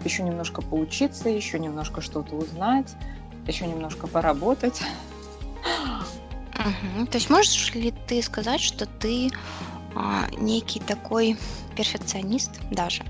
еще 0.04 0.22
немножко 0.22 0.62
поучиться, 0.62 1.28
еще 1.28 1.58
немножко 1.58 2.00
что-то 2.00 2.34
узнать, 2.34 2.94
еще 3.46 3.66
немножко 3.66 4.06
поработать. 4.06 4.82
Угу. 6.58 7.06
То 7.06 7.18
есть 7.18 7.30
можешь 7.30 7.74
ли 7.74 7.92
ты 8.06 8.22
сказать, 8.22 8.60
что 8.60 8.86
ты 8.86 9.30
а, 9.94 10.26
некий 10.36 10.80
такой 10.80 11.36
перфекционист 11.76 12.60
даже? 12.70 13.04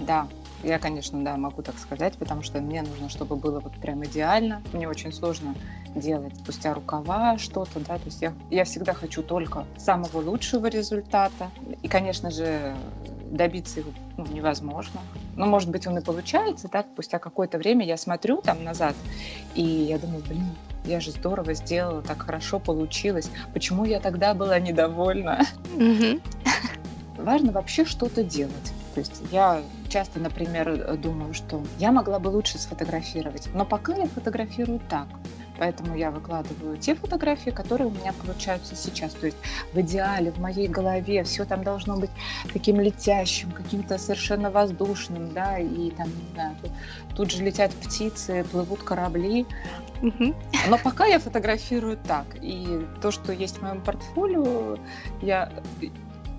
Да, 0.00 0.26
я, 0.62 0.78
конечно, 0.78 1.22
да, 1.24 1.36
могу 1.36 1.62
так 1.62 1.78
сказать, 1.78 2.16
потому 2.18 2.42
что 2.42 2.60
мне 2.60 2.82
нужно, 2.82 3.08
чтобы 3.08 3.36
было 3.36 3.60
вот 3.60 3.72
прям 3.74 4.04
идеально. 4.04 4.62
Мне 4.72 4.88
очень 4.88 5.12
сложно 5.12 5.54
делать 5.94 6.36
спустя 6.36 6.72
рукава 6.72 7.36
что-то, 7.38 7.80
да, 7.80 7.98
то 7.98 8.04
есть 8.06 8.22
я, 8.22 8.32
я 8.50 8.64
всегда 8.64 8.94
хочу 8.94 9.22
только 9.22 9.66
самого 9.76 10.18
лучшего 10.18 10.66
результата. 10.66 11.50
И, 11.82 11.88
конечно 11.88 12.30
же, 12.30 12.76
добиться 13.30 13.80
его 13.80 13.92
ну, 14.16 14.26
невозможно. 14.26 15.02
Ну, 15.36 15.46
может 15.46 15.70
быть, 15.70 15.86
он 15.86 15.98
и 15.98 16.00
получается, 16.00 16.68
так, 16.68 16.86
спустя 16.92 17.18
какое-то 17.18 17.58
время 17.58 17.84
я 17.84 17.96
смотрю 17.96 18.40
там 18.40 18.62
назад, 18.62 18.94
и 19.54 19.62
я 19.62 19.98
думаю, 19.98 20.22
блин, 20.22 20.56
я 20.84 21.00
же 21.00 21.10
здорово 21.10 21.54
сделала, 21.54 22.02
так 22.02 22.22
хорошо 22.22 22.58
получилось. 22.58 23.30
Почему 23.52 23.84
я 23.84 24.00
тогда 24.00 24.34
была 24.34 24.58
недовольна? 24.58 25.46
Важно 27.16 27.52
вообще 27.52 27.84
что-то 27.84 28.24
делать. 28.24 28.72
То 28.94 29.00
есть 29.00 29.22
я 29.30 29.62
часто, 29.88 30.20
например, 30.20 30.96
думаю, 30.96 31.34
что 31.34 31.62
я 31.78 31.92
могла 31.92 32.18
бы 32.18 32.28
лучше 32.28 32.58
сфотографировать, 32.58 33.48
но 33.54 33.64
пока 33.64 33.94
я 33.94 34.06
фотографирую 34.06 34.80
так. 34.88 35.08
Поэтому 35.58 35.96
я 35.96 36.10
выкладываю 36.10 36.76
те 36.76 36.94
фотографии, 36.94 37.50
которые 37.50 37.86
у 37.86 37.90
меня 37.90 38.12
получаются 38.12 38.74
сейчас. 38.74 39.12
То 39.12 39.26
есть 39.26 39.38
в 39.72 39.78
идеале, 39.80 40.32
в 40.32 40.38
моей 40.38 40.66
голове 40.66 41.22
все 41.24 41.44
там 41.44 41.62
должно 41.62 41.96
быть 41.96 42.10
таким 42.52 42.80
летящим, 42.80 43.52
каким-то 43.52 43.98
совершенно 43.98 44.50
воздушным, 44.50 45.32
да, 45.32 45.58
и 45.58 45.90
там, 45.90 46.08
не 46.08 46.34
знаю, 46.34 46.56
тут, 46.62 46.72
тут 47.14 47.30
же 47.30 47.44
летят 47.44 47.70
птицы, 47.74 48.44
плывут 48.50 48.82
корабли. 48.82 49.46
Но 50.68 50.78
пока 50.82 51.06
я 51.06 51.18
фотографирую 51.18 51.96
так. 51.96 52.26
И 52.40 52.86
то, 53.00 53.10
что 53.10 53.32
есть 53.32 53.58
в 53.58 53.62
моем 53.62 53.82
портфолио, 53.82 54.78
я 55.20 55.52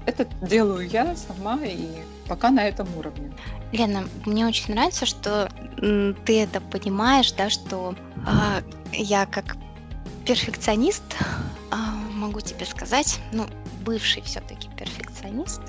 это 0.05 0.25
делаю 0.41 0.87
я 0.87 1.15
сама 1.15 1.59
и 1.63 1.87
пока 2.27 2.49
на 2.49 2.65
этом 2.65 2.87
уровне. 2.97 3.31
Лена, 3.71 4.07
мне 4.25 4.45
очень 4.45 4.73
нравится, 4.73 5.05
что 5.05 5.49
ты 5.77 6.41
это 6.41 6.61
понимаешь, 6.61 7.31
да, 7.33 7.49
что 7.49 7.95
э, 8.27 8.61
я 8.93 9.25
как 9.25 9.57
перфекционист 10.25 11.03
э, 11.71 11.75
могу 12.11 12.41
тебе 12.41 12.65
сказать, 12.65 13.19
ну, 13.31 13.45
бывший 13.83 14.21
все-таки 14.21 14.69
перфекционист, 14.77 15.61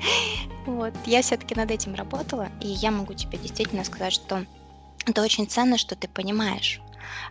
вот, 0.66 0.94
я 1.06 1.22
все-таки 1.22 1.54
над 1.54 1.70
этим 1.70 1.94
работала, 1.94 2.48
и 2.60 2.68
я 2.68 2.90
могу 2.90 3.14
тебе 3.14 3.38
действительно 3.38 3.84
сказать, 3.84 4.12
что 4.12 4.44
это 5.06 5.22
очень 5.22 5.48
ценно, 5.48 5.78
что 5.78 5.96
ты 5.96 6.08
понимаешь, 6.08 6.80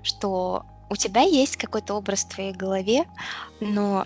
что 0.04 0.66
у 0.90 0.96
тебя 0.96 1.22
есть 1.22 1.58
какой-то 1.58 1.94
образ 1.96 2.26
в 2.26 2.36
твоей 2.36 2.54
голове, 2.54 3.06
но 3.62 4.06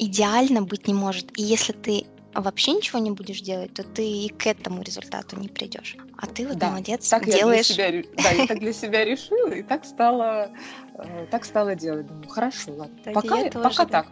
идеально 0.00 0.62
быть 0.62 0.88
не 0.88 0.94
может. 0.94 1.38
И 1.38 1.42
если 1.42 1.72
ты 1.72 2.06
вообще 2.34 2.72
ничего 2.72 2.98
не 2.98 3.10
будешь 3.10 3.40
делать, 3.40 3.74
то 3.74 3.82
ты 3.82 4.02
и 4.02 4.28
к 4.28 4.46
этому 4.46 4.82
результату 4.82 5.38
не 5.38 5.48
придешь. 5.48 5.96
А 6.16 6.26
ты 6.26 6.48
вот 6.48 6.58
да, 6.58 6.70
молодец, 6.70 7.08
так 7.08 7.26
делаешь. 7.26 7.70
Я 7.70 7.90
для 7.90 8.02
себя, 8.02 8.08
да, 8.22 8.30
я 8.30 8.46
так 8.46 8.58
для 8.60 8.72
себя 8.82 9.04
решила, 9.04 9.52
и 9.52 9.62
так 9.62 9.84
стала, 9.84 10.50
э, 10.94 11.26
так 11.30 11.44
стала 11.44 11.74
делать. 11.74 12.06
Думаю, 12.06 12.28
хорошо, 12.28 12.72
ладно. 12.72 12.96
Так 13.04 13.14
пока, 13.14 13.50
тоже, 13.50 13.50
пока 13.50 13.84
да. 13.84 13.90
так. 13.90 14.06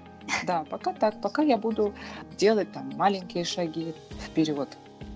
Да, 0.45 0.65
пока 0.65 0.93
так, 0.93 1.23
пока 1.23 1.43
я 1.43 1.57
буду 1.57 1.95
делать 2.37 2.71
там 2.73 2.91
маленькие 2.97 3.45
шаги 3.45 3.95
вперед. 4.27 4.69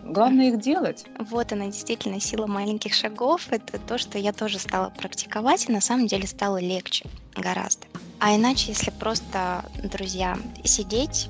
Главное 0.04 0.48
их 0.48 0.60
делать. 0.60 1.04
Вот 1.18 1.52
она, 1.52 1.66
действительно, 1.66 2.20
сила 2.20 2.46
маленьких 2.46 2.92
шагов. 2.94 3.46
Это 3.50 3.78
то, 3.78 3.98
что 3.98 4.18
я 4.18 4.32
тоже 4.32 4.58
стала 4.58 4.90
практиковать, 4.90 5.68
и 5.68 5.72
на 5.72 5.80
самом 5.80 6.06
деле 6.06 6.26
стало 6.26 6.58
легче 6.58 7.06
гораздо. 7.36 7.86
А 8.18 8.36
иначе, 8.36 8.72
если 8.72 8.90
просто, 8.90 9.64
друзья, 9.82 10.36
сидеть 10.64 11.28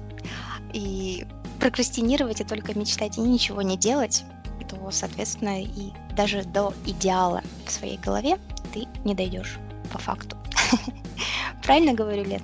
и 0.73 1.27
прокрастинировать 1.61 2.41
и 2.41 2.45
только 2.45 2.77
мечтать 2.79 3.19
и 3.19 3.21
ничего 3.21 3.63
не 3.63 3.77
делать, 3.77 4.25
то, 4.69 4.91
соответственно, 4.91 5.63
и 5.63 5.93
даже 6.17 6.43
до 6.45 6.73
идеала 6.87 7.43
в 7.67 7.71
своей 7.71 7.99
голове 7.99 8.39
ты 8.73 8.87
не 9.05 9.15
дойдешь 9.15 9.59
по 9.93 9.99
факту. 9.99 10.37
Правильно 11.63 11.93
говорю, 11.93 12.25
Лен? 12.25 12.43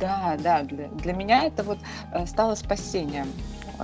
Да, 0.00 0.36
да, 0.40 0.62
для, 0.62 0.88
для 0.88 1.12
меня 1.12 1.44
это 1.44 1.62
вот 1.62 1.78
э, 2.12 2.26
стало 2.26 2.54
спасением 2.54 3.28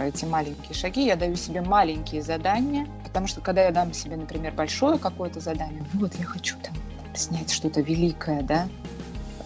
эти 0.00 0.24
маленькие 0.24 0.74
шаги, 0.74 1.06
я 1.06 1.16
даю 1.16 1.36
себе 1.36 1.60
маленькие 1.60 2.22
задания, 2.22 2.86
потому 3.04 3.26
что 3.26 3.40
когда 3.40 3.64
я 3.64 3.70
дам 3.70 3.92
себе, 3.92 4.16
например, 4.16 4.52
большое 4.52 4.98
какое-то 4.98 5.40
задание, 5.40 5.84
вот 5.94 6.14
я 6.14 6.24
хочу 6.24 6.56
там 6.62 6.74
снять 7.14 7.50
что-то 7.50 7.80
великое, 7.80 8.42
да, 8.42 8.68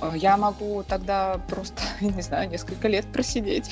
э, 0.00 0.12
я 0.16 0.36
могу 0.36 0.84
тогда 0.84 1.40
просто, 1.48 1.82
не 2.00 2.22
знаю, 2.22 2.48
несколько 2.48 2.88
лет 2.88 3.06
просидеть 3.12 3.70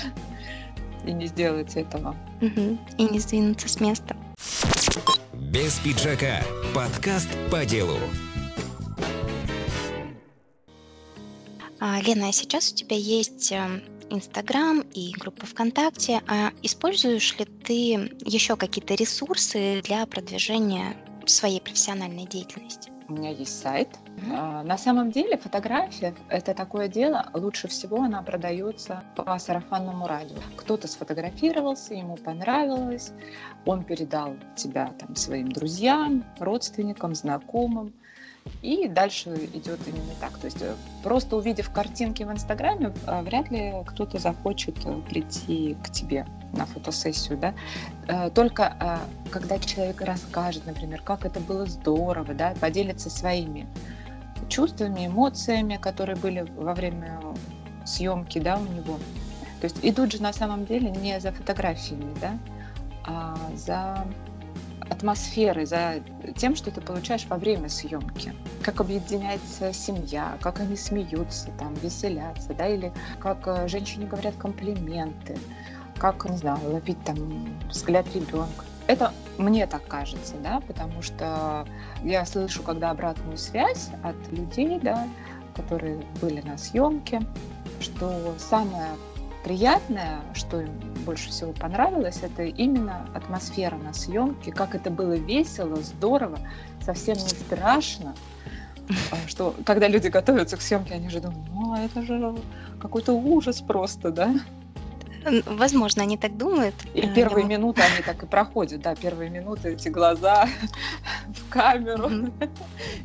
и 1.07 1.12
не 1.12 1.26
сделать 1.26 1.76
этого. 1.76 2.16
Угу. 2.40 2.78
И 2.99 3.04
не 3.04 3.19
сдвинуться 3.19 3.69
с 3.69 3.81
места. 3.81 4.16
Без 5.33 5.75
пиджака. 5.78 6.43
Подкаст 6.75 7.28
по 7.50 7.64
делу. 7.64 7.99
А, 11.81 12.00
Лена, 12.00 12.28
а 12.28 12.33
сейчас 12.33 12.73
у 12.73 12.75
тебя 12.75 12.97
есть 12.97 13.52
эм, 13.52 13.83
Инстаграм 14.14 14.80
и 14.80 15.12
группа 15.18 15.47
ВКонтакте. 15.47 16.23
А 16.28 16.50
используешь 16.62 17.37
ли 17.38 17.44
ты 17.44 18.11
еще 18.25 18.56
какие-то 18.56 18.94
ресурсы 18.94 19.83
для 19.83 20.06
продвижения 20.06 20.97
своей 21.26 21.61
профессиональной 21.61 22.26
деятельности? 22.26 22.90
У 23.09 23.12
меня 23.12 23.30
есть 23.30 23.61
сайт. 23.61 23.88
Mm-hmm. 24.16 24.62
На 24.62 24.78
самом 24.78 25.11
деле 25.11 25.37
фотография– 25.37 26.14
это 26.30 26.54
такое 26.54 26.88
дело, 26.88 27.28
лучше 27.35 27.68
всего 27.68 27.99
она 27.99 28.23
продается 28.23 29.04
по 29.14 29.38
сарафанному 29.38 30.06
радио. 30.06 30.38
Кто-то 30.56 30.88
сфотографировался, 30.88 31.94
ему 31.94 32.16
понравилось, 32.16 33.12
он 33.66 33.85
передал 33.85 34.37
тебя 34.56 34.94
там 34.99 35.16
своим 35.16 35.52
друзьям, 35.52 36.25
родственникам, 36.38 37.14
знакомым– 37.14 37.92
и 38.64 38.88
дальше 38.88 39.30
идет 39.52 39.80
именно 39.86 40.14
так. 40.20 40.38
То 40.38 40.46
есть 40.46 40.62
э, 40.62 40.74
просто 41.02 41.36
увидев 41.36 41.70
картинки 41.70 42.22
в 42.22 42.32
Инстаграме, 42.32 42.92
э, 43.06 43.22
вряд 43.22 43.50
ли 43.50 43.74
кто-то 43.86 44.18
захочет 44.18 44.76
э, 44.86 45.00
прийти 45.08 45.76
к 45.84 45.90
тебе 45.90 46.26
на 46.52 46.66
фотосессию, 46.66 47.38
да. 47.38 47.54
Только 48.30 49.00
когда 49.30 49.58
человек 49.58 50.00
расскажет, 50.00 50.66
например, 50.66 51.02
как 51.02 51.26
это 51.26 51.40
было 51.40 51.66
здорово, 51.66 52.32
да, 52.32 52.54
поделится 52.60 53.10
своими 53.10 53.66
чувствами, 54.48 55.08
эмоциями, 55.08 55.76
которые 55.76 56.14
были 56.14 56.46
во 56.56 56.74
время 56.74 57.20
съемки, 57.84 58.38
да, 58.38 58.58
у 58.58 58.72
него. 58.72 58.98
То 59.60 59.64
есть 59.64 59.78
идут 59.82 60.12
же 60.12 60.22
на 60.22 60.32
самом 60.32 60.64
деле 60.64 60.90
не 60.90 61.18
за 61.18 61.32
фотографиями, 61.32 62.14
да, 62.20 62.38
а 63.04 63.36
за 63.56 64.06
атмосферой, 64.91 65.67
за 65.67 66.03
тем, 66.37 66.57
что 66.57 66.71
ты 66.71 66.81
получаешь 66.81 67.26
во 67.29 67.37
время 67.37 67.69
съемки. 67.69 68.35
Как 68.62 68.81
объединяется 68.81 69.73
семья, 69.73 70.37
как 70.41 70.61
они 70.61 70.76
смеются, 70.76 71.50
там, 71.59 71.75
веселятся, 71.75 72.55
да, 72.55 72.69
или 72.69 72.93
как 73.19 73.47
э, 73.47 73.69
женщине 73.69 74.07
говорят 74.07 74.35
комплименты, 74.37 75.38
как, 75.99 76.29
не 76.29 76.37
знаю, 76.37 76.59
ловить 76.71 77.03
там 77.05 77.17
взгляд 77.69 78.07
ребенка. 78.14 78.64
Это 78.87 79.12
мне 79.38 79.67
так 79.67 79.87
кажется, 79.87 80.35
да, 80.43 80.61
потому 80.67 81.00
что 81.00 81.67
я 82.03 82.25
слышу, 82.26 82.62
когда 82.62 82.91
обратную 82.91 83.38
связь 83.38 83.88
от 84.03 84.17
людей, 84.31 84.79
да, 84.83 85.09
которые 85.57 86.03
были 86.21 86.41
на 86.43 86.59
съемке, 86.59 87.23
что 87.81 88.35
самое 88.38 88.88
приятное, 89.44 90.20
что 90.32 90.62
им 90.62 90.72
больше 91.04 91.28
всего 91.28 91.52
понравилось, 91.52 92.20
это 92.22 92.44
именно 92.44 93.06
атмосфера 93.14 93.76
на 93.76 93.92
съемке, 93.92 94.50
как 94.50 94.74
это 94.74 94.90
было 94.90 95.12
весело, 95.12 95.76
здорово, 95.76 96.38
совсем 96.80 97.14
не 97.14 97.28
страшно. 97.28 98.14
А, 99.12 99.16
что 99.28 99.54
когда 99.64 99.86
люди 99.86 100.08
готовятся 100.08 100.56
к 100.56 100.62
съемке, 100.62 100.94
они 100.94 101.08
же 101.10 101.20
думают, 101.20 101.46
ну 101.52 101.76
это 101.76 102.02
же 102.02 102.34
какой-то 102.80 103.12
ужас 103.12 103.60
просто, 103.60 104.10
да? 104.10 104.34
Возможно, 105.46 106.02
они 106.02 106.18
так 106.18 106.36
думают. 106.36 106.74
И 106.92 107.00
э, 107.00 107.14
первые 107.14 107.46
минуты 107.46 107.80
они 107.80 108.02
так 108.04 108.22
и 108.22 108.26
проходят, 108.26 108.82
да, 108.82 108.94
первые 108.94 109.30
минуты 109.30 109.72
эти 109.72 109.88
глаза 109.88 110.46
в 111.28 111.48
камеру. 111.48 112.10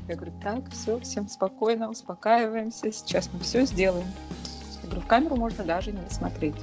Я 0.07 0.15
говорю, 0.15 0.33
так, 0.43 0.69
все, 0.71 0.99
всем 0.99 1.29
спокойно, 1.29 1.89
успокаиваемся, 1.89 2.91
сейчас 2.91 3.29
мы 3.31 3.39
все 3.39 3.65
сделаем 3.65 4.07
говорю, 4.89 5.05
в 5.05 5.07
камеру 5.07 5.35
можно 5.35 5.63
даже 5.63 5.91
не 5.91 6.09
смотреть. 6.09 6.55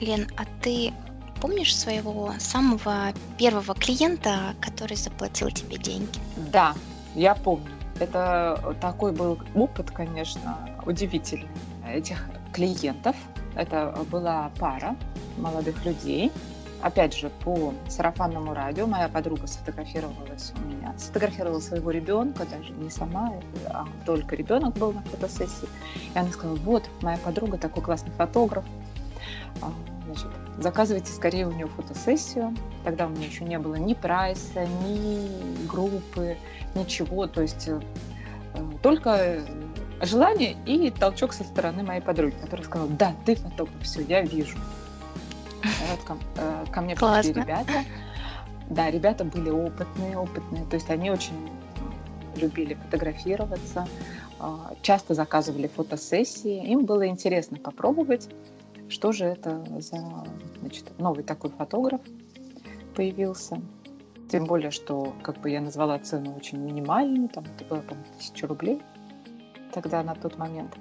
Лен, 0.00 0.26
а 0.36 0.44
ты 0.62 0.92
помнишь 1.40 1.76
своего 1.76 2.32
самого 2.38 3.12
первого 3.38 3.74
клиента, 3.74 4.54
который 4.60 4.96
заплатил 4.96 5.50
тебе 5.50 5.76
деньги? 5.76 6.18
Да, 6.52 6.74
я 7.14 7.34
помню. 7.34 7.70
Это 8.00 8.76
такой 8.80 9.12
был 9.12 9.38
опыт, 9.54 9.90
конечно, 9.90 10.58
удивительный. 10.84 11.48
Этих 11.86 12.28
клиентов, 12.52 13.14
это 13.54 13.94
была 14.10 14.50
пара 14.58 14.96
молодых 15.36 15.84
людей, 15.84 16.32
опять 16.84 17.16
же, 17.16 17.30
по 17.42 17.72
сарафанному 17.88 18.52
радио 18.52 18.86
моя 18.86 19.08
подруга 19.08 19.46
сфотографировалась 19.46 20.52
у 20.54 20.68
меня, 20.68 20.92
сфотографировала 20.98 21.58
своего 21.58 21.90
ребенка, 21.90 22.44
даже 22.44 22.72
не 22.72 22.90
сама, 22.90 23.32
а 23.70 23.86
только 24.04 24.36
ребенок 24.36 24.74
был 24.74 24.92
на 24.92 25.00
фотосессии. 25.00 25.66
И 26.14 26.18
она 26.18 26.30
сказала, 26.30 26.56
вот, 26.56 26.84
моя 27.00 27.16
подруга 27.16 27.56
такой 27.56 27.82
классный 27.82 28.12
фотограф, 28.12 28.64
а, 29.62 29.72
значит, 30.04 30.26
заказывайте 30.58 31.10
скорее 31.10 31.46
у 31.46 31.52
нее 31.52 31.68
фотосессию. 31.68 32.54
Тогда 32.84 33.06
у 33.06 33.10
меня 33.10 33.26
еще 33.26 33.44
не 33.44 33.58
было 33.58 33.76
ни 33.76 33.94
прайса, 33.94 34.66
ни 34.66 35.66
группы, 35.66 36.36
ничего. 36.74 37.26
То 37.26 37.40
есть 37.40 37.66
э, 37.66 37.80
только 38.82 39.40
желание 40.02 40.54
и 40.66 40.90
толчок 40.90 41.32
со 41.32 41.44
стороны 41.44 41.82
моей 41.82 42.02
подруги, 42.02 42.34
которая 42.42 42.66
сказала, 42.66 42.90
да, 42.90 43.14
ты 43.24 43.36
фотограф, 43.36 43.82
все, 43.82 44.02
я 44.02 44.20
вижу. 44.20 44.58
Вот 45.88 46.02
ко, 46.04 46.16
э, 46.36 46.64
ко 46.70 46.80
мне 46.80 46.94
Классно. 46.94 47.32
пришли 47.32 47.42
ребята. 47.42 47.72
Да, 48.70 48.90
ребята 48.90 49.24
были 49.24 49.50
опытные, 49.50 50.16
опытные. 50.16 50.64
То 50.66 50.74
есть 50.74 50.90
они 50.90 51.10
очень 51.10 51.50
любили 52.36 52.74
фотографироваться, 52.74 53.86
а, 54.40 54.74
часто 54.82 55.14
заказывали 55.14 55.68
фотосессии. 55.68 56.66
Им 56.66 56.84
было 56.84 57.06
интересно 57.06 57.58
попробовать, 57.58 58.28
что 58.88 59.12
же 59.12 59.24
это 59.26 59.64
за 59.80 60.26
значит, 60.60 60.98
новый 60.98 61.24
такой 61.24 61.50
фотограф 61.50 62.00
появился. 62.94 63.60
Тем 64.30 64.46
более, 64.46 64.70
что 64.70 65.14
как 65.22 65.40
бы 65.40 65.50
я 65.50 65.60
назвала 65.60 65.98
цену 65.98 66.34
очень 66.34 66.58
минимальную, 66.58 67.28
там 67.28 67.44
это 67.44 67.64
было, 67.66 67.80
по 67.80 67.94
тысяча 68.18 68.46
рублей 68.46 68.80
тогда 69.72 70.02
на 70.02 70.14
тот 70.14 70.38
момент. 70.38 70.74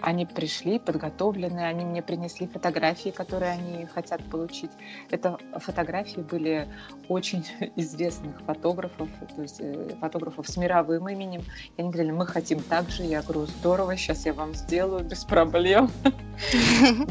Они 0.00 0.26
пришли 0.26 0.78
подготовленные, 0.78 1.66
они 1.66 1.84
мне 1.84 2.02
принесли 2.02 2.46
фотографии, 2.46 3.10
которые 3.10 3.52
они 3.52 3.86
хотят 3.86 4.22
получить. 4.24 4.70
Это 5.10 5.38
фотографии 5.56 6.20
были 6.20 6.68
очень 7.08 7.44
известных 7.76 8.40
фотографов, 8.42 9.08
то 9.34 9.42
есть 9.42 9.60
э, 9.60 9.96
фотографов 10.00 10.48
с 10.48 10.56
мировым 10.56 11.08
именем. 11.08 11.42
И 11.76 11.80
они 11.80 11.90
говорили, 11.90 12.12
мы 12.12 12.26
хотим 12.26 12.60
так 12.60 12.88
же. 12.90 13.02
Я 13.02 13.22
говорю, 13.22 13.46
здорово, 13.46 13.96
сейчас 13.96 14.26
я 14.26 14.34
вам 14.34 14.54
сделаю 14.54 15.04
без 15.04 15.24
проблем. 15.24 15.90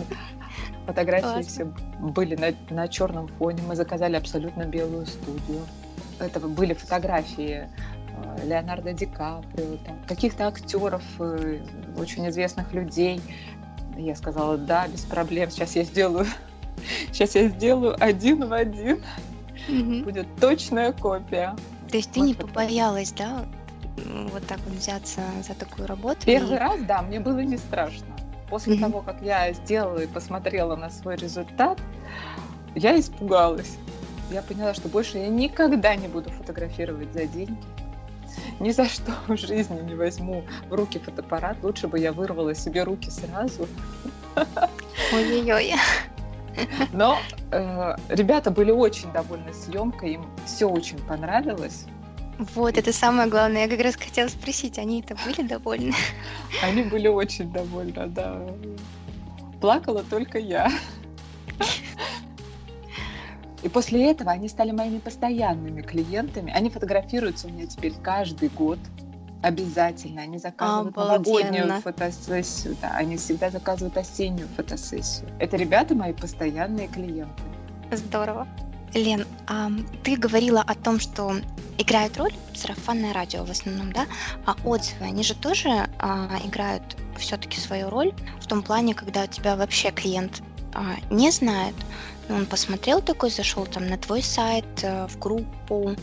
Фотографии 0.86 1.42
все 1.42 1.66
были 2.00 2.36
на, 2.38 2.54
на 2.74 2.88
черном 2.88 3.28
фоне. 3.28 3.62
Мы 3.68 3.76
заказали 3.76 4.16
абсолютно 4.16 4.64
белую 4.64 5.06
студию. 5.06 5.66
Это 6.20 6.40
были 6.40 6.74
фотографии 6.74 7.70
Леонардо 8.44 8.94
Ди 8.94 9.06
Каприо, 9.06 9.78
там, 9.86 9.98
каких-то 10.08 10.48
актеров, 10.48 11.04
э, 11.20 11.60
очень 11.98 12.28
известных 12.30 12.74
людей. 12.74 13.22
Я 13.96 14.16
сказала, 14.16 14.58
да, 14.58 14.88
без 14.88 15.02
проблем, 15.02 15.50
сейчас 15.50 15.76
я 15.76 15.84
сделаю, 15.84 16.28
сейчас 17.12 17.36
я 17.36 17.50
сделаю 17.50 17.96
один 18.00 18.48
в 18.48 18.54
один. 18.54 19.04
Угу. 19.68 20.04
Будет 20.06 20.28
точная 20.40 20.94
копия. 20.94 21.56
То 21.90 21.98
есть 21.98 22.12
ты 22.12 22.20
вот 22.20 22.28
не 22.28 22.34
побоялась, 22.34 23.12
да, 23.12 23.46
вот 24.32 24.46
так 24.46 24.60
вот 24.66 24.76
взяться 24.76 25.22
за 25.46 25.56
такую 25.56 25.88
работу? 25.88 26.20
Первый 26.26 26.56
и... 26.56 26.60
раз, 26.60 26.80
да, 26.84 27.02
мне 27.02 27.20
было 27.20 27.40
не 27.40 27.58
страшно. 27.58 28.16
После 28.50 28.74
угу. 28.74 28.82
того, 28.82 29.02
как 29.02 29.22
я 29.22 29.52
сделала 29.54 30.00
и 30.00 30.08
посмотрела 30.08 30.76
на 30.76 30.90
свой 30.90 31.16
результат, 31.18 31.80
я 32.76 32.98
испугалась. 33.00 33.78
Я 34.32 34.42
поняла, 34.42 34.74
что 34.74 34.90
больше 34.90 35.18
я 35.18 35.28
никогда 35.28 35.96
не 35.96 36.08
буду 36.08 36.30
фотографировать 36.30 37.12
за 37.14 37.26
деньги 37.26 37.58
ни 38.60 38.72
за 38.72 38.86
что 38.86 39.14
в 39.28 39.38
жизни 39.38 39.80
не 39.82 39.96
возьму 39.96 40.44
в 40.70 40.74
руки 40.74 41.00
фотоаппарат. 41.00 41.58
Лучше 41.64 41.88
бы 41.88 42.00
я 42.00 42.12
вырвала 42.12 42.56
себе 42.56 42.84
руки 42.84 43.10
сразу. 43.10 43.68
Ой-ой-ой. 45.14 45.74
Но 46.92 47.20
э, 47.52 47.96
ребята 48.10 48.50
были 48.50 48.72
очень 48.72 49.12
довольны 49.12 49.54
съемкой, 49.54 50.14
им 50.14 50.26
все 50.46 50.68
очень 50.68 50.98
понравилось. 50.98 51.86
Вот, 52.56 52.78
это 52.78 52.94
самое 52.94 53.30
главное. 53.30 53.64
Я 53.64 53.70
как 53.70 53.82
раз 53.82 53.96
хотела 53.96 54.28
спросить, 54.28 54.78
они 54.78 55.02
это 55.02 55.16
были 55.26 55.48
довольны? 55.48 55.94
Они 56.64 56.84
были 56.84 57.08
очень 57.08 57.52
довольны, 57.52 58.08
да. 58.08 58.40
Плакала 59.62 60.04
только 60.04 60.38
я. 60.40 60.72
И 63.64 63.70
после 63.70 64.12
этого 64.12 64.32
они 64.32 64.50
стали 64.50 64.72
моими 64.72 65.00
постоянными 65.00 65.82
клиентами. 65.82 66.52
Они 66.52 66.70
фотографируются 66.70 67.48
у 67.48 67.52
меня 67.52 67.66
теперь 67.66 67.94
каждый 68.02 68.50
год. 68.50 68.80
Обязательно. 69.42 70.22
Они 70.22 70.38
заказывают 70.38 70.98
Обалденно. 70.98 71.52
новогоднюю 71.52 71.82
фотосессию. 71.82 72.76
Да, 72.82 72.92
они 72.92 73.18
всегда 73.18 73.50
заказывают 73.50 73.98
осеннюю 73.98 74.48
фотосессию. 74.56 75.30
Это 75.40 75.58
ребята 75.58 75.96
мои 75.96 76.14
постоянные 76.14 76.88
клиенты. 76.88 77.44
Здорово. 77.92 78.48
Лен, 78.94 79.26
а 79.48 79.70
ты 80.04 80.16
говорила 80.16 80.62
о 80.62 80.74
том, 80.74 81.00
что 81.00 81.36
играет 81.78 82.18
роль 82.18 82.34
сарафанное 82.54 83.14
радио 83.14 83.44
в 83.44 83.52
основном, 83.52 83.92
да? 83.92 84.08
А 84.46 84.56
отзывы, 84.64 85.06
они 85.06 85.24
же 85.24 85.36
тоже 85.36 85.70
а, 86.00 86.40
играют 86.44 86.98
все-таки 87.18 87.60
свою 87.60 87.90
роль 87.90 88.14
в 88.40 88.48
том 88.48 88.64
плане, 88.64 88.94
когда 88.96 89.28
тебя 89.28 89.56
вообще 89.56 89.92
клиент 89.92 90.42
а, 90.74 90.96
не 91.10 91.32
знает, 91.32 91.76
он 92.30 92.46
посмотрел 92.46 93.02
такой, 93.02 93.30
зашел 93.30 93.66
там 93.66 93.88
на 93.88 93.98
твой 93.98 94.22
сайт, 94.22 94.66
э, 94.82 95.08
в 95.08 95.18
группу, 95.20 95.96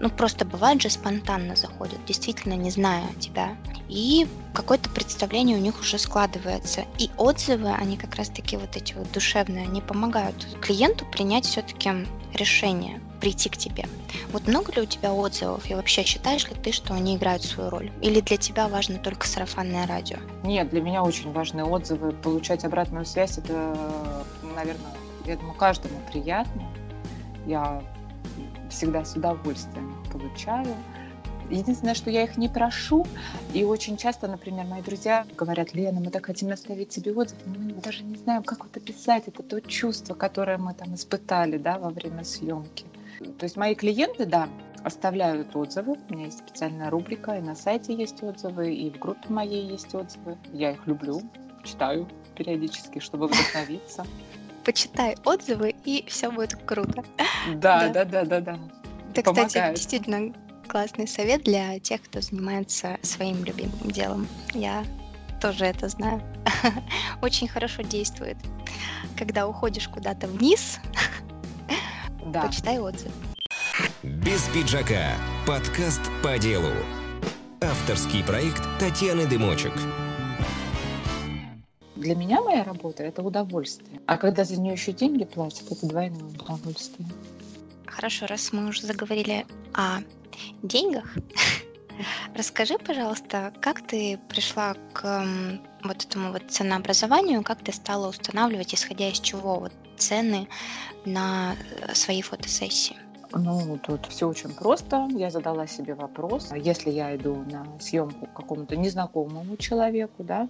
ну 0.00 0.10
просто 0.10 0.44
бывает 0.44 0.82
же 0.82 0.90
спонтанно 0.90 1.56
заходят, 1.56 2.04
действительно 2.06 2.54
не 2.54 2.70
зная 2.70 3.08
тебя. 3.20 3.56
И 3.88 4.26
какое-то 4.52 4.88
представление 4.90 5.56
у 5.56 5.60
них 5.60 5.78
уже 5.80 5.98
складывается. 5.98 6.84
И 6.98 7.10
отзывы, 7.16 7.70
они 7.70 7.96
как 7.96 8.14
раз-таки 8.16 8.56
вот 8.56 8.76
эти 8.76 8.94
вот 8.94 9.10
душевные, 9.12 9.64
они 9.64 9.80
помогают 9.80 10.46
клиенту 10.60 11.06
принять 11.06 11.46
все-таки 11.46 11.90
решение 12.32 13.00
прийти 13.20 13.48
к 13.48 13.56
тебе. 13.56 13.86
Вот 14.32 14.46
много 14.46 14.72
ли 14.72 14.82
у 14.82 14.84
тебя 14.84 15.12
отзывов 15.14 15.70
и 15.70 15.74
вообще 15.74 16.02
считаешь 16.02 16.46
ли 16.48 16.54
ты, 16.54 16.72
что 16.72 16.92
они 16.92 17.16
играют 17.16 17.42
свою 17.42 17.70
роль? 17.70 17.90
Или 18.02 18.20
для 18.20 18.36
тебя 18.36 18.68
важно 18.68 18.98
только 18.98 19.26
сарафанное 19.26 19.86
радио? 19.86 20.18
Нет, 20.42 20.68
для 20.68 20.82
меня 20.82 21.02
очень 21.02 21.32
важны 21.32 21.64
отзывы. 21.64 22.12
Получать 22.12 22.64
обратную 22.64 23.06
связь, 23.06 23.38
это, 23.38 23.74
наверное, 24.54 24.93
я 25.26 25.36
думаю, 25.36 25.54
каждому 25.54 25.94
приятно. 26.10 26.62
Я 27.46 27.82
всегда 28.70 29.04
с 29.04 29.14
удовольствием 29.14 29.94
получаю. 30.10 30.74
Единственное, 31.50 31.94
что 31.94 32.10
я 32.10 32.24
их 32.24 32.38
не 32.38 32.48
прошу, 32.48 33.06
и 33.52 33.64
очень 33.64 33.98
часто, 33.98 34.28
например, 34.28 34.64
мои 34.64 34.80
друзья 34.80 35.26
говорят, 35.36 35.74
Лена, 35.74 36.00
мы 36.00 36.10
так 36.10 36.24
хотим 36.24 36.50
оставить 36.50 36.88
тебе 36.88 37.12
отзыв, 37.12 37.38
но 37.44 37.58
мы 37.58 37.72
даже 37.82 38.02
не 38.02 38.16
знаем, 38.16 38.42
как 38.42 38.64
вот 38.64 38.74
описать 38.76 39.24
это 39.28 39.42
то 39.42 39.60
чувство, 39.60 40.14
которое 40.14 40.56
мы 40.56 40.72
там 40.72 40.94
испытали, 40.94 41.58
да, 41.58 41.78
во 41.78 41.90
время 41.90 42.24
съемки. 42.24 42.86
То 43.38 43.44
есть 43.44 43.56
мои 43.56 43.74
клиенты, 43.74 44.24
да, 44.24 44.48
оставляют 44.82 45.54
отзывы. 45.54 45.96
У 46.08 46.14
меня 46.14 46.26
есть 46.26 46.38
специальная 46.38 46.90
рубрика, 46.90 47.36
и 47.36 47.42
на 47.42 47.54
сайте 47.54 47.94
есть 47.94 48.22
отзывы, 48.22 48.74
и 48.74 48.90
в 48.90 48.98
группе 48.98 49.28
моей 49.28 49.66
есть 49.66 49.94
отзывы. 49.94 50.38
Я 50.52 50.72
их 50.72 50.86
люблю, 50.86 51.20
читаю 51.62 52.08
периодически, 52.36 52.98
чтобы 52.98 53.26
вдохновиться. 53.26 54.06
Почитай 54.64 55.16
отзывы, 55.24 55.74
и 55.84 56.04
все 56.08 56.30
будет 56.30 56.56
круто. 56.64 57.04
Да, 57.54 57.88
да, 57.88 58.04
да, 58.04 58.24
да, 58.24 58.40
да. 58.40 58.58
Это, 59.14 59.32
кстати, 59.32 59.74
действительно 59.74 60.34
классный 60.66 61.06
совет 61.06 61.44
для 61.44 61.78
тех, 61.78 62.02
кто 62.02 62.20
занимается 62.20 62.98
своим 63.02 63.44
любимым 63.44 63.90
делом. 63.90 64.26
Я 64.54 64.84
тоже 65.40 65.66
это 65.66 65.88
знаю. 65.88 66.22
Очень 67.22 67.48
хорошо 67.48 67.82
действует. 67.82 68.36
Когда 69.16 69.46
уходишь 69.46 69.88
куда-то 69.88 70.26
вниз, 70.26 70.80
да. 72.26 72.42
почитай 72.42 72.78
отзыв. 72.78 73.12
Без 74.02 74.42
пиджака. 74.54 75.12
Подкаст 75.46 76.02
по 76.22 76.38
делу. 76.38 76.70
Авторский 77.60 78.24
проект 78.24 78.62
Татьяны 78.78 79.26
Дымочек. 79.26 79.72
Для 82.04 82.14
меня 82.14 82.42
моя 82.42 82.64
работа– 82.64 83.02
это 83.04 83.22
удовольствие. 83.22 83.98
А 84.04 84.18
когда 84.18 84.44
за 84.44 84.60
нее 84.60 84.74
еще 84.74 84.92
деньги 84.92 85.24
платят, 85.24 85.72
это 85.72 85.86
двойное 85.86 86.22
удовольствие. 86.22 87.08
Хорошо, 87.86 88.26
раз 88.26 88.52
мы 88.52 88.68
уже 88.68 88.82
заговорили 88.82 89.46
о 89.72 90.00
деньгах, 90.62 91.16
расскажи, 92.34 92.76
пожалуйста, 92.76 93.54
как 93.62 93.86
ты 93.86 94.20
пришла 94.28 94.74
к 94.92 95.26
вот 95.82 96.04
этому 96.04 96.32
вот 96.32 96.42
ценообразованию, 96.50 97.42
как 97.42 97.60
ты 97.64 97.72
стала 97.72 98.10
устанавливать, 98.10 98.74
исходя 98.74 99.08
из 99.08 99.18
чего 99.20 99.60
вот 99.60 99.72
цены 99.96 100.46
на 101.06 101.54
э, 101.54 101.94
свои 101.94 102.20
фотосессии? 102.20 102.96
Ну, 103.32 103.78
тут 103.82 104.06
все 104.10 104.28
очень 104.28 104.50
просто. 104.50 105.08
Я 105.10 105.30
задала 105.30 105.66
себе 105.66 105.94
вопрос, 105.94 106.50
если 106.54 106.90
я 106.90 107.16
иду 107.16 107.44
на 107.50 107.66
съемку 107.80 108.26
к 108.26 108.34
какому-то 108.34 108.76
незнакомому 108.76 109.56
человеку, 109.56 110.22
да, 110.22 110.46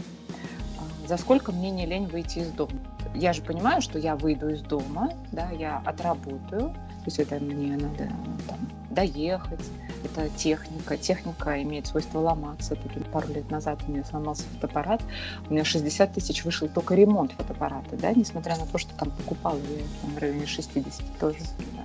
за 1.06 1.16
сколько 1.16 1.52
мне 1.52 1.70
не 1.70 1.86
лень 1.86 2.06
выйти 2.06 2.40
из 2.40 2.50
дома? 2.50 2.78
Я 3.14 3.32
же 3.32 3.42
понимаю, 3.42 3.82
что 3.82 3.98
я 3.98 4.16
выйду 4.16 4.48
из 4.48 4.62
дома, 4.62 5.12
да, 5.32 5.50
я 5.50 5.82
отработаю, 5.84 6.70
то 7.04 7.04
есть 7.06 7.18
это 7.18 7.38
мне 7.38 7.76
надо 7.76 8.10
там, 8.48 8.58
доехать, 8.90 9.60
это 10.04 10.30
техника. 10.30 10.96
Техника 10.96 11.62
имеет 11.62 11.86
свойство 11.86 12.20
ломаться. 12.20 12.76
Тут 12.76 13.06
пару 13.10 13.28
лет 13.28 13.50
назад 13.50 13.80
у 13.86 13.90
меня 13.90 14.04
сломался 14.04 14.44
фотоаппарат. 14.54 15.02
У 15.48 15.52
меня 15.52 15.64
60 15.64 16.12
тысяч 16.12 16.44
вышел 16.44 16.66
только 16.68 16.94
ремонт 16.94 17.32
фотоаппарата, 17.32 17.96
да, 17.96 18.12
несмотря 18.12 18.56
на 18.56 18.66
то, 18.66 18.78
что 18.78 18.94
там 18.94 19.10
покупала 19.10 19.56
я 19.56 19.84
там, 20.00 20.14
в 20.14 20.18
районе 20.18 20.46
60 20.46 21.18
тоже. 21.18 21.38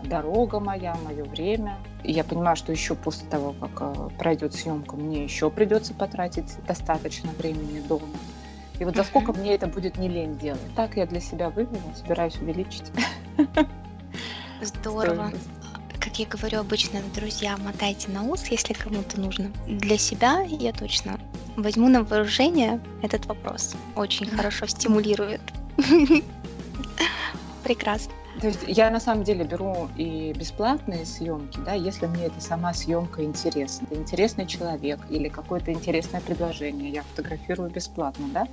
Дорога 0.05 0.59
моя, 0.59 0.95
мое 1.03 1.25
время. 1.25 1.77
И 2.03 2.13
я 2.13 2.23
понимаю, 2.23 2.55
что 2.55 2.71
еще 2.71 2.95
после 2.95 3.27
того, 3.27 3.53
как 3.59 3.71
э, 3.81 4.09
пройдет 4.17 4.53
съемка, 4.53 4.95
мне 4.95 5.23
еще 5.23 5.49
придется 5.49 5.93
потратить 5.93 6.55
достаточно 6.65 7.29
времени 7.31 7.81
дома. 7.81 8.07
И 8.79 8.85
вот 8.85 8.95
за 8.95 9.03
сколько 9.03 9.33
мне 9.33 9.53
это 9.53 9.67
будет 9.67 9.97
не 9.97 10.07
лень 10.07 10.37
делать. 10.37 10.61
Так 10.75 10.97
я 10.97 11.05
для 11.05 11.19
себя 11.19 11.49
вывела, 11.49 11.93
собираюсь 11.95 12.37
увеличить. 12.37 12.91
Здорово 14.61 15.31
как 15.99 16.17
я 16.17 16.25
говорю 16.25 16.59
обычно, 16.61 17.01
друзья, 17.13 17.57
мотайте 17.57 18.09
на 18.09 18.23
ус, 18.23 18.45
если 18.47 18.73
кому-то 18.73 19.19
нужно. 19.19 19.51
Для 19.67 19.97
себя 19.97 20.41
я 20.41 20.71
точно 20.71 21.19
возьму 21.55 21.89
на 21.89 22.03
вооружение 22.03 22.79
этот 23.01 23.25
вопрос. 23.25 23.75
Очень 23.95 24.25
хорошо 24.35 24.65
стимулирует. 24.65 25.41
Прекрасно. 27.63 28.13
То 28.39 28.47
есть 28.47 28.63
я 28.67 28.89
на 28.89 28.99
самом 28.99 29.23
деле 29.23 29.43
беру 29.43 29.89
и 29.97 30.33
бесплатные 30.33 31.05
съемки, 31.05 31.59
да, 31.65 31.73
если 31.73 32.05
мне 32.05 32.25
эта 32.25 32.39
сама 32.39 32.73
съемка 32.73 33.23
интересна. 33.23 33.87
Интересный 33.91 34.45
человек 34.47 34.99
или 35.09 35.27
какое-то 35.27 35.73
интересное 35.73 36.21
предложение, 36.21 36.89
я 36.89 37.03
фотографирую 37.03 37.69
бесплатно, 37.69 38.27
да, 38.33 38.47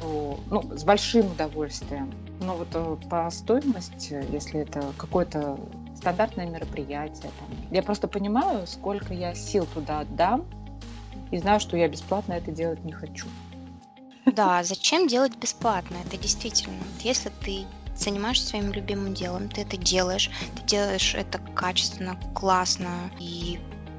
то 0.00 0.40
ну, 0.50 0.62
с 0.76 0.82
большим 0.82 1.26
удовольствием. 1.26 2.12
Но 2.40 2.56
вот 2.56 2.68
э, 2.74 2.96
по 3.08 3.30
стоимости, 3.30 4.24
если 4.30 4.60
это 4.60 4.92
какой-то 4.96 5.58
стандартное 5.96 6.46
мероприятие. 6.46 7.30
Там. 7.38 7.48
Я 7.70 7.82
просто 7.82 8.08
понимаю, 8.08 8.66
сколько 8.66 9.14
я 9.14 9.34
сил 9.34 9.66
туда 9.72 10.00
отдам, 10.00 10.44
и 11.30 11.38
знаю, 11.38 11.60
что 11.60 11.76
я 11.76 11.88
бесплатно 11.88 12.34
это 12.34 12.50
делать 12.50 12.84
не 12.84 12.92
хочу. 12.92 13.26
Да, 14.26 14.62
зачем 14.64 15.06
делать 15.06 15.36
бесплатно? 15.36 15.96
Это 16.04 16.16
действительно. 16.20 16.82
Если 17.02 17.30
ты 17.44 17.64
занимаешься 18.04 18.46
своим 18.48 18.72
любимым 18.72 19.14
делом, 19.14 19.48
ты 19.48 19.62
это 19.62 19.76
делаешь, 19.76 20.30
ты 20.54 20.62
делаешь 20.62 21.14
это 21.14 21.38
качественно, 21.54 22.18
классно 22.34 23.10
и 23.18 23.58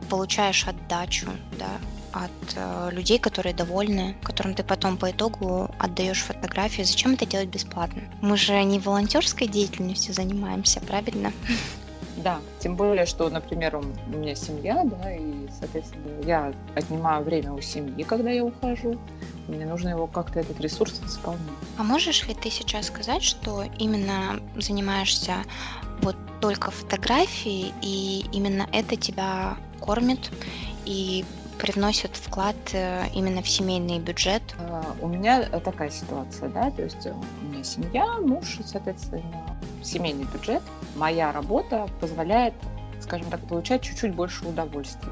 получаешь 0.10 0.68
отдачу, 0.68 1.28
да, 1.60 1.70
от 2.14 2.32
э, 2.56 2.90
людей, 2.92 3.20
которые 3.20 3.54
довольны, 3.54 4.16
которым 4.24 4.56
ты 4.56 4.64
потом 4.64 4.98
по 4.98 5.12
итогу 5.12 5.70
отдаешь 5.78 6.22
фотографии. 6.22 6.84
Зачем 6.84 7.14
это 7.14 7.26
делать 7.26 7.50
бесплатно? 7.50 8.02
Мы 8.22 8.38
же 8.38 8.64
не 8.64 8.80
волонтерской 8.80 9.48
деятельностью 9.48 10.14
занимаемся, 10.14 10.80
правильно? 10.80 11.32
Да, 12.18 12.40
тем 12.60 12.76
более, 12.76 13.06
что, 13.06 13.30
например, 13.30 13.76
у 13.76 13.82
меня 14.10 14.34
семья, 14.36 14.84
да, 14.84 15.14
и, 15.14 15.48
соответственно, 15.60 16.04
я 16.26 16.54
отнимаю 16.76 17.24
время 17.24 17.54
у 17.54 17.62
семьи, 17.62 18.04
когда 18.04 18.32
я 18.32 18.44
ухожу. 18.44 18.98
Мне 19.48 19.66
нужно 19.66 19.90
его 19.90 20.08
как-то 20.08 20.40
этот 20.40 20.60
ресурс 20.60 21.00
восполнить. 21.00 21.42
А 21.78 21.84
можешь 21.84 22.28
ли 22.28 22.34
ты 22.34 22.50
сейчас 22.50 22.88
сказать, 22.88 23.24
что 23.24 23.64
именно 23.78 24.40
занимаешься 24.56 25.36
вот 26.02 26.18
только 26.42 26.72
фотографией, 26.72 27.74
и 27.82 28.26
именно 28.32 28.68
это 28.74 28.96
тебя 28.96 29.58
кормит 29.80 30.32
и 30.86 31.24
привносит 31.60 32.16
вклад 32.16 32.56
э, 32.74 33.06
именно 33.14 33.42
в 33.42 33.50
семейный 33.50 34.00
бюджет? 34.00 34.44
А, 34.60 34.84
у 35.02 35.08
меня 35.08 35.44
такая 35.44 35.90
ситуация, 35.90 36.50
да, 36.50 36.72
то 36.72 36.84
есть 36.84 37.06
у 37.06 37.46
меня 37.46 37.64
семья, 37.64 38.06
муж, 38.20 38.60
соответственно, 38.64 39.57
семейный 39.84 40.26
бюджет. 40.26 40.62
Моя 40.96 41.32
работа 41.32 41.88
позволяет, 42.00 42.54
скажем 43.02 43.30
так, 43.30 43.46
получать 43.48 43.82
чуть-чуть 43.82 44.14
больше 44.14 44.46
удовольствия. 44.46 45.12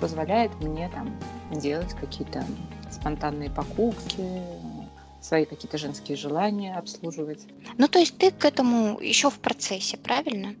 Позволяет 0.00 0.54
мне 0.60 0.88
там 0.90 1.16
делать 1.50 1.94
какие-то 1.94 2.44
спонтанные 2.90 3.50
покупки, 3.50 4.42
свои 5.20 5.44
какие-то 5.44 5.78
женские 5.78 6.16
желания 6.16 6.76
обслуживать. 6.76 7.46
Ну, 7.78 7.88
то 7.88 7.98
есть 7.98 8.16
ты 8.16 8.30
к 8.30 8.44
этому 8.44 9.00
еще 9.00 9.30
в 9.30 9.38
процессе, 9.40 9.96
правильно? 9.96 10.54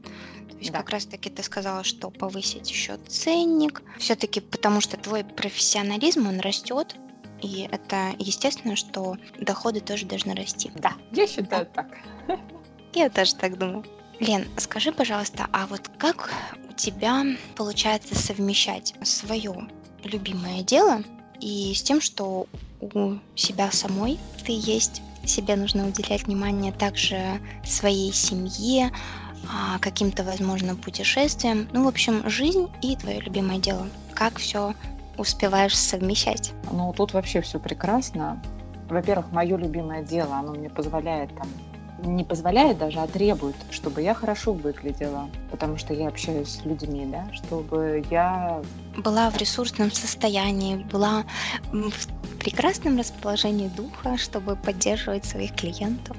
То 0.50 0.58
есть 0.58 0.72
да. 0.72 0.78
как 0.78 0.90
раз-таки 0.90 1.30
ты 1.30 1.42
сказала, 1.42 1.84
что 1.84 2.10
повысить 2.10 2.70
еще 2.70 2.96
ценник, 3.06 3.82
все-таки 3.98 4.40
потому 4.40 4.80
что 4.80 4.96
твой 4.96 5.22
профессионализм, 5.22 6.26
он 6.26 6.40
растет, 6.40 6.96
и 7.42 7.68
это 7.70 8.14
естественно, 8.18 8.74
что 8.74 9.16
доходы 9.38 9.80
тоже 9.80 10.06
должны 10.06 10.34
расти. 10.34 10.72
Да, 10.76 10.94
я 11.12 11.26
считаю 11.26 11.68
да. 11.74 11.82
так. 11.82 11.98
Я 12.96 13.10
тоже 13.10 13.34
так 13.34 13.58
думаю. 13.58 13.84
Лен, 14.20 14.46
скажи, 14.56 14.90
пожалуйста, 14.90 15.48
а 15.52 15.66
вот 15.66 15.90
как 15.98 16.30
у 16.70 16.72
тебя 16.72 17.26
получается 17.54 18.14
совмещать 18.14 18.94
свое 19.02 19.68
любимое 20.02 20.62
дело 20.62 21.02
и 21.38 21.74
с 21.74 21.82
тем, 21.82 22.00
что 22.00 22.46
у 22.80 23.16
себя 23.34 23.70
самой 23.70 24.18
ты 24.46 24.52
есть, 24.52 25.02
себе 25.26 25.56
нужно 25.56 25.86
уделять 25.86 26.22
внимание 26.22 26.72
также 26.72 27.38
своей 27.66 28.14
семье, 28.14 28.90
а, 29.52 29.78
каким-то, 29.78 30.24
возможно, 30.24 30.74
путешествиям. 30.74 31.68
Ну, 31.74 31.84
в 31.84 31.88
общем, 31.88 32.26
жизнь 32.30 32.70
и 32.80 32.96
твое 32.96 33.20
любимое 33.20 33.58
дело. 33.58 33.88
Как 34.14 34.38
все 34.38 34.72
успеваешь 35.18 35.76
совмещать? 35.76 36.54
Ну, 36.72 36.94
тут 36.96 37.12
вообще 37.12 37.42
все 37.42 37.60
прекрасно. 37.60 38.42
Во-первых, 38.88 39.32
мое 39.32 39.58
любимое 39.58 40.02
дело, 40.02 40.36
оно 40.36 40.54
мне 40.54 40.70
позволяет 40.70 41.36
там 41.36 41.48
не 42.06 42.24
позволяет 42.24 42.78
даже, 42.78 43.00
а 43.00 43.06
требует, 43.06 43.56
чтобы 43.70 44.02
я 44.02 44.14
хорошо 44.14 44.52
выглядела, 44.52 45.28
потому 45.50 45.76
что 45.76 45.94
я 45.94 46.08
общаюсь 46.08 46.48
с 46.48 46.64
людьми, 46.64 47.06
да, 47.06 47.26
чтобы 47.32 48.04
я 48.10 48.62
была 48.96 49.30
в 49.30 49.36
ресурсном 49.36 49.90
состоянии, 49.90 50.76
была 50.76 51.24
в 51.72 52.38
прекрасном 52.38 52.98
расположении 52.98 53.68
духа, 53.68 54.16
чтобы 54.16 54.56
поддерживать 54.56 55.24
своих 55.24 55.54
клиентов. 55.54 56.16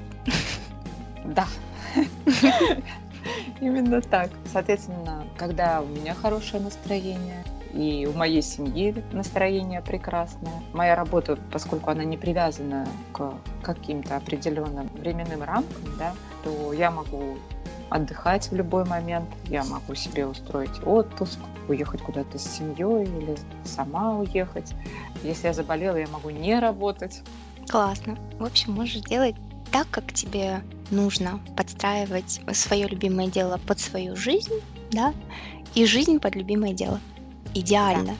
Да, 1.24 1.46
именно 3.60 4.00
так. 4.00 4.30
Соответственно, 4.52 5.24
когда 5.36 5.80
у 5.82 5.86
меня 5.86 6.14
хорошее 6.14 6.62
настроение, 6.62 7.44
и 7.72 8.06
у 8.06 8.16
моей 8.16 8.42
семьи 8.42 8.94
настроение 9.12 9.82
прекрасное. 9.82 10.62
Моя 10.72 10.94
работа, 10.96 11.38
поскольку 11.52 11.90
она 11.90 12.04
не 12.04 12.16
привязана 12.16 12.86
к 13.12 13.32
каким-то 13.62 14.16
определенным 14.16 14.88
временным 14.94 15.42
рамкам, 15.42 15.96
да, 15.98 16.14
то 16.44 16.72
я 16.72 16.90
могу 16.90 17.36
отдыхать 17.90 18.50
в 18.50 18.54
любой 18.54 18.84
момент, 18.84 19.28
я 19.46 19.64
могу 19.64 19.94
себе 19.94 20.26
устроить 20.26 20.84
отпуск, 20.84 21.38
уехать 21.68 22.02
куда-то 22.02 22.38
с 22.38 22.44
семьей 22.44 23.04
или 23.04 23.36
сама 23.64 24.18
уехать. 24.18 24.72
Если 25.22 25.46
я 25.46 25.52
заболела, 25.52 25.96
я 25.96 26.06
могу 26.08 26.30
не 26.30 26.58
работать. 26.58 27.22
Классно. 27.68 28.16
В 28.38 28.44
общем, 28.44 28.72
можешь 28.72 29.02
делать 29.02 29.36
так, 29.70 29.86
как 29.90 30.12
тебе 30.12 30.62
нужно, 30.90 31.40
подстраивать 31.56 32.40
свое 32.52 32.88
любимое 32.88 33.28
дело 33.28 33.58
под 33.66 33.78
свою 33.78 34.16
жизнь, 34.16 34.54
да, 34.90 35.12
и 35.74 35.84
жизнь 35.84 36.18
под 36.18 36.34
любимое 36.34 36.72
дело 36.72 37.00
идеально. 37.54 38.16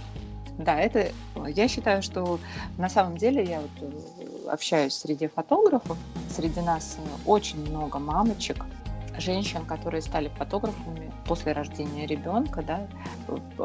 Да. 0.58 0.64
да, 0.64 0.80
это 0.80 1.12
я 1.48 1.68
считаю, 1.68 2.02
что 2.02 2.38
на 2.76 2.88
самом 2.88 3.16
деле 3.16 3.44
я 3.44 3.60
вот 3.60 3.70
э, 3.80 4.48
общаюсь 4.50 4.94
среди 4.94 5.28
фотографов, 5.28 5.96
среди 6.30 6.60
нас 6.60 6.98
очень 7.26 7.60
много 7.60 7.98
мамочек, 7.98 8.64
женщин, 9.20 9.64
которые 9.64 10.02
стали 10.02 10.28
фотографами 10.28 11.12
после 11.26 11.52
рождения 11.52 12.06
ребенка, 12.06 12.62
да, 12.62 12.86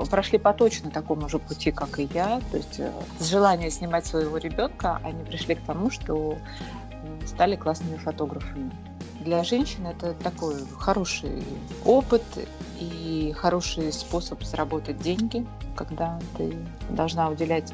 прошли 0.10 0.40
по 0.40 0.54
точно 0.54 0.92
такому 0.92 1.30
же 1.30 1.40
пути, 1.40 1.72
как 1.72 2.00
и 2.00 2.10
я. 2.14 2.42
То 2.52 2.58
есть 2.58 2.80
э, 2.80 2.92
с 3.20 3.30
желания 3.30 3.70
снимать 3.70 4.06
своего 4.06 4.38
ребенка 4.38 5.00
они 5.04 5.24
пришли 5.24 5.56
к 5.56 5.62
тому, 5.62 5.90
что 5.90 6.38
стали 7.26 7.56
классными 7.56 7.98
фотографами. 7.98 8.72
Для 9.24 9.44
женщин 9.44 9.88
это 9.88 10.14
такой 10.14 10.66
хороший 10.78 11.44
опыт 11.86 12.24
и 12.80 13.34
хороший 13.38 13.94
способ 13.94 14.44
заработать 14.44 15.00
деньги, 15.00 15.46
когда 15.76 16.20
ты 16.38 16.56
должна 16.90 17.30
уделять 17.30 17.72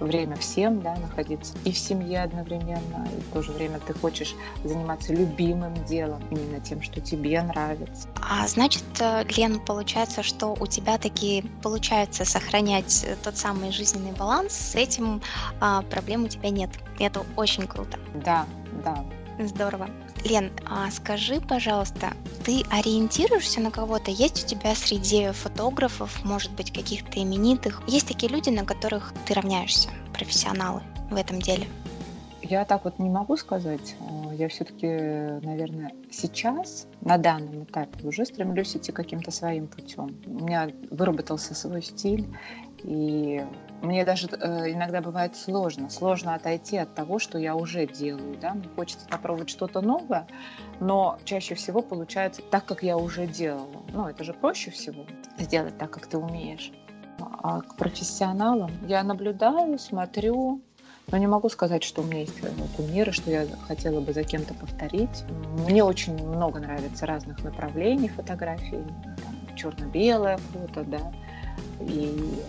время 0.00 0.36
всем, 0.36 0.80
да, 0.80 0.96
находиться 0.96 1.54
и 1.64 1.72
в 1.72 1.78
семье 1.78 2.22
одновременно, 2.22 3.08
и 3.16 3.20
в 3.20 3.32
то 3.32 3.42
же 3.42 3.52
время 3.52 3.80
ты 3.80 3.94
хочешь 3.94 4.34
заниматься 4.64 5.12
любимым 5.12 5.74
делом, 5.84 6.22
именно 6.30 6.60
тем, 6.60 6.82
что 6.82 7.00
тебе 7.00 7.42
нравится. 7.42 8.08
А 8.20 8.46
значит, 8.46 8.84
э, 9.00 9.24
Лен, 9.36 9.60
получается, 9.60 10.22
что 10.22 10.56
у 10.58 10.66
тебя 10.66 10.98
таки 10.98 11.44
получается 11.62 12.24
сохранять 12.24 13.06
тот 13.22 13.36
самый 13.36 13.72
жизненный 13.72 14.12
баланс, 14.12 14.52
с 14.52 14.74
этим 14.74 15.20
а, 15.60 15.82
проблем 15.82 16.24
у 16.24 16.28
тебя 16.28 16.50
нет. 16.50 16.70
Это 16.98 17.24
очень 17.36 17.66
круто. 17.66 17.98
Да, 18.24 18.46
да. 18.84 19.04
Здорово. 19.38 19.88
Лен, 20.24 20.50
а 20.68 20.90
скажи, 20.90 21.40
пожалуйста, 21.40 22.12
ты 22.44 22.62
ориентируешься 22.70 23.60
на 23.60 23.70
кого-то? 23.70 24.10
Есть 24.10 24.44
у 24.44 24.48
тебя 24.48 24.74
среди 24.74 25.30
фотографов, 25.30 26.24
может 26.24 26.52
быть, 26.52 26.72
каких-то 26.72 27.22
именитых? 27.22 27.82
Есть 27.86 28.08
такие 28.08 28.30
люди, 28.30 28.50
на 28.50 28.64
которых 28.64 29.12
ты 29.26 29.34
равняешься, 29.34 29.88
профессионалы 30.12 30.82
в 31.10 31.16
этом 31.16 31.40
деле? 31.40 31.66
Я 32.42 32.64
так 32.64 32.84
вот 32.84 32.98
не 32.98 33.10
могу 33.10 33.36
сказать. 33.36 33.94
Я 34.32 34.48
все-таки, 34.48 34.86
наверное, 35.44 35.92
сейчас, 36.10 36.86
на 37.00 37.18
данном 37.18 37.64
этапе, 37.64 38.06
уже 38.06 38.24
стремлюсь 38.24 38.76
идти 38.76 38.92
каким-то 38.92 39.30
своим 39.30 39.66
путем. 39.66 40.16
У 40.26 40.44
меня 40.44 40.70
выработался 40.90 41.54
свой 41.54 41.82
стиль, 41.82 42.26
и 42.84 43.44
мне 43.82 44.04
даже 44.04 44.28
э, 44.28 44.72
иногда 44.72 45.00
бывает 45.00 45.36
сложно. 45.36 45.88
Сложно 45.90 46.34
отойти 46.34 46.76
от 46.76 46.94
того, 46.94 47.18
что 47.18 47.38
я 47.38 47.54
уже 47.54 47.86
делаю. 47.86 48.36
Да? 48.40 48.54
Мне 48.54 48.68
хочется 48.74 49.06
попробовать 49.08 49.50
что-то 49.50 49.80
новое, 49.80 50.26
но 50.80 51.18
чаще 51.24 51.54
всего 51.54 51.80
получается 51.80 52.42
так, 52.42 52.64
как 52.64 52.82
я 52.82 52.96
уже 52.96 53.26
делала. 53.26 53.82
Ну, 53.92 54.06
это 54.08 54.24
же 54.24 54.32
проще 54.32 54.70
всего 54.70 55.06
сделать 55.38 55.78
так, 55.78 55.90
как 55.90 56.06
ты 56.06 56.18
умеешь. 56.18 56.72
А 57.20 57.60
к 57.60 57.76
профессионалам 57.76 58.70
я 58.86 59.02
наблюдаю, 59.02 59.78
смотрю, 59.78 60.60
но 61.10 61.16
не 61.16 61.26
могу 61.26 61.48
сказать, 61.48 61.82
что 61.82 62.02
у 62.02 62.04
меня 62.04 62.20
есть 62.20 62.40
кумиры, 62.76 63.12
что 63.12 63.30
я 63.30 63.46
хотела 63.66 64.00
бы 64.00 64.12
за 64.12 64.24
кем-то 64.24 64.54
повторить. 64.54 65.24
Мне 65.66 65.82
очень 65.82 66.14
много 66.14 66.60
нравится 66.60 67.06
разных 67.06 67.42
направлений 67.42 68.08
фотографий. 68.08 68.84
черно-белое 69.56 70.38
фото, 70.52 70.84
да, 70.84 71.12
и 71.80 72.40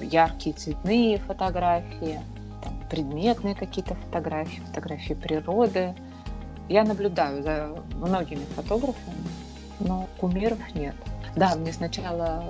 яркие 0.00 0.54
цветные 0.54 1.18
фотографии, 1.18 2.20
там, 2.62 2.78
предметные 2.90 3.54
какие-то 3.54 3.94
фотографии, 3.94 4.60
фотографии 4.66 5.14
природы. 5.14 5.94
Я 6.68 6.84
наблюдаю 6.84 7.42
за 7.42 7.76
многими 7.94 8.44
фотографами, 8.56 9.28
но 9.80 10.08
кумиров 10.18 10.74
нет. 10.74 10.94
Да, 11.36 11.54
мне 11.54 11.72
сначала, 11.72 12.42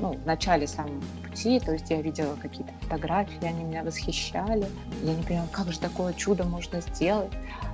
ну, 0.00 0.14
в 0.14 0.26
начале 0.26 0.66
самого 0.66 1.02
пути, 1.22 1.60
то 1.60 1.72
есть 1.72 1.90
я 1.90 2.00
видела 2.00 2.34
какие-то 2.36 2.72
фотографии, 2.80 3.44
они 3.44 3.62
меня 3.62 3.84
восхищали. 3.84 4.66
Я 5.02 5.14
не 5.14 5.22
понимала, 5.22 5.48
как 5.52 5.70
же 5.70 5.78
такое 5.78 6.14
чудо 6.14 6.44
можно 6.44 6.80
сделать. 6.80 7.30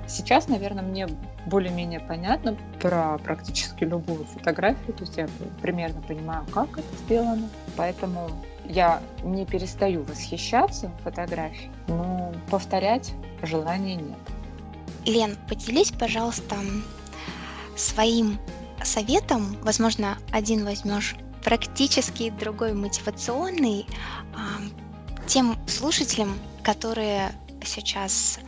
Сейчас, 0.09 0.49
наверное, 0.49 0.83
мне 0.83 1.07
более-менее 1.47 2.01
понятно 2.01 2.57
про 2.81 3.19
практически 3.19 3.85
любую 3.85 4.25
фотографию, 4.25 4.95
то 4.95 5.05
есть 5.05 5.17
я 5.19 5.29
примерно 5.61 6.01
понимаю, 6.01 6.47
как 6.53 6.79
это 6.79 6.97
сделано. 7.05 7.49
Поэтому 7.77 8.31
я 8.65 9.03
не 9.23 9.45
перестаю 9.45 10.03
восхищаться 10.05 10.91
фотографией, 11.05 11.71
но 11.89 12.33
повторять 12.51 13.13
желания 13.43 13.97
нет. 13.97 14.19
Лен, 15.05 15.37
поделись, 15.49 15.93
пожалуйста, 15.93 16.57
своим 17.77 18.39
советом, 18.83 19.57
возможно, 19.63 20.19
один 20.33 20.65
возьмешь 20.65 21.17
практически, 21.45 22.31
другой 22.31 22.73
мотивационный, 22.73 23.87
тем 25.27 25.57
слушателям, 25.67 26.39
которые 26.63 27.33
сейчас 27.65 28.39
а, 28.43 28.48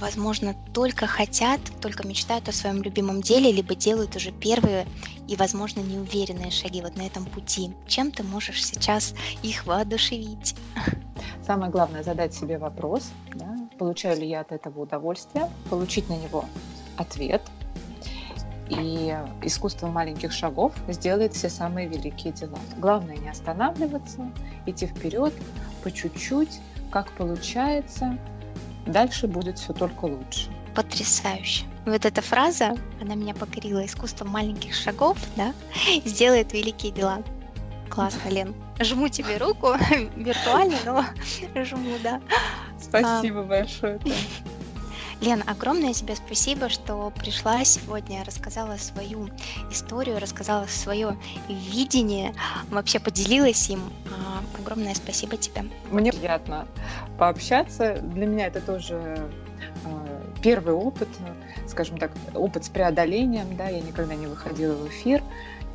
возможно, 0.00 0.54
только 0.72 1.06
хотят, 1.06 1.60
только 1.80 2.06
мечтают 2.06 2.48
о 2.48 2.52
своем 2.52 2.82
любимом 2.82 3.20
деле, 3.20 3.50
либо 3.50 3.74
делают 3.74 4.14
уже 4.16 4.30
первые 4.30 4.86
и, 5.28 5.36
возможно, 5.36 5.80
неуверенные 5.80 6.50
шаги 6.50 6.82
вот 6.82 6.96
на 6.96 7.02
этом 7.02 7.24
пути. 7.24 7.72
Чем 7.86 8.12
ты 8.12 8.22
можешь 8.22 8.64
сейчас 8.64 9.14
их 9.42 9.66
воодушевить? 9.66 10.54
Самое 11.44 11.70
главное 11.70 12.02
задать 12.02 12.34
себе 12.34 12.58
вопрос, 12.58 13.10
да, 13.34 13.56
получаю 13.78 14.18
ли 14.20 14.28
я 14.28 14.40
от 14.40 14.52
этого 14.52 14.80
удовольствие, 14.80 15.48
получить 15.70 16.08
на 16.08 16.16
него 16.16 16.44
ответ. 16.96 17.42
И 18.68 19.16
искусство 19.42 19.86
маленьких 19.86 20.32
шагов 20.32 20.72
сделает 20.88 21.34
все 21.34 21.48
самые 21.48 21.86
великие 21.86 22.32
дела. 22.32 22.58
Главное 22.78 23.16
не 23.16 23.28
останавливаться, 23.28 24.28
идти 24.66 24.86
вперед 24.86 25.32
по 25.84 25.92
чуть-чуть, 25.92 26.58
как 26.90 27.12
получается, 27.12 28.18
дальше 28.86 29.26
будет 29.26 29.58
все 29.58 29.72
только 29.72 30.04
лучше. 30.04 30.48
Потрясающе. 30.74 31.64
Вот 31.86 32.04
эта 32.04 32.20
фраза, 32.20 32.74
она 33.00 33.14
меня 33.14 33.34
покорила. 33.34 33.84
Искусство 33.84 34.24
маленьких 34.24 34.74
шагов, 34.74 35.18
да, 35.36 35.54
сделает 36.04 36.52
великие 36.52 36.92
дела. 36.92 37.22
Классно, 37.88 38.28
Лен. 38.28 38.54
Жму 38.80 39.08
тебе 39.08 39.38
руку 39.38 39.74
виртуально, 40.16 40.76
но 40.84 41.04
жму, 41.64 41.96
да. 42.02 42.20
Спасибо 42.80 43.40
а, 43.40 43.44
большое. 43.44 44.00
Лен, 45.20 45.42
огромное 45.46 45.94
тебе 45.94 46.14
спасибо, 46.14 46.68
что 46.68 47.10
пришла 47.16 47.64
сегодня, 47.64 48.22
рассказала 48.24 48.76
свою 48.76 49.28
историю, 49.70 50.20
рассказала 50.20 50.66
свое 50.66 51.16
видение, 51.48 52.34
вообще 52.70 52.98
поделилась 52.98 53.70
им. 53.70 53.80
А, 54.10 54.42
огромное 54.60 54.94
спасибо 54.94 55.36
тебе. 55.36 55.64
Мне 55.90 56.12
приятно 56.12 56.66
пообщаться. 57.18 57.96
Для 58.02 58.26
меня 58.26 58.48
это 58.48 58.60
тоже 58.60 59.30
а, 59.84 60.22
первый 60.42 60.74
опыт, 60.74 61.08
скажем 61.66 61.96
так, 61.96 62.12
опыт 62.34 62.64
с 62.64 62.68
преодолением, 62.68 63.56
да, 63.56 63.68
я 63.68 63.80
никогда 63.80 64.14
не 64.14 64.26
выходила 64.26 64.74
в 64.74 64.88
эфир, 64.88 65.22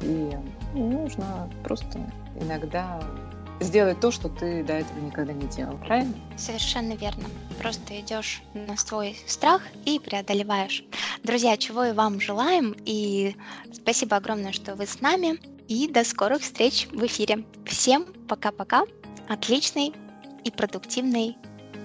и 0.02 0.38
нужно 0.74 1.50
просто 1.64 2.00
иногда 2.40 3.02
сделать 3.62 4.00
то, 4.00 4.12
что 4.12 4.30
ты 4.30 4.64
до 4.64 4.74
этого 4.74 5.00
никогда 5.00 5.34
не 5.34 5.48
делал, 5.48 5.78
правильно? 5.78 6.14
Совершенно 6.38 6.94
верно. 6.94 7.26
Просто 7.60 8.00
идешь 8.00 8.42
на 8.54 8.76
свой 8.76 9.18
страх 9.28 9.62
и 9.86 10.00
преодолеваешь. 10.00 10.84
Друзья, 11.24 11.56
чего 11.58 11.86
и 11.86 11.94
вам 11.94 12.20
желаем, 12.20 12.76
и 12.86 13.36
спасибо 13.72 14.18
огромное, 14.18 14.52
что 14.52 14.76
вы 14.76 14.88
с 14.88 15.00
нами, 15.02 15.40
и 15.68 15.88
до 15.88 16.04
скорых 16.04 16.42
встреч 16.42 16.88
в 16.92 17.06
эфире. 17.06 17.46
Всем 17.66 18.06
пока-пока, 18.28 18.84
отличной 19.30 19.94
и 20.44 20.52
продуктивной 20.52 21.38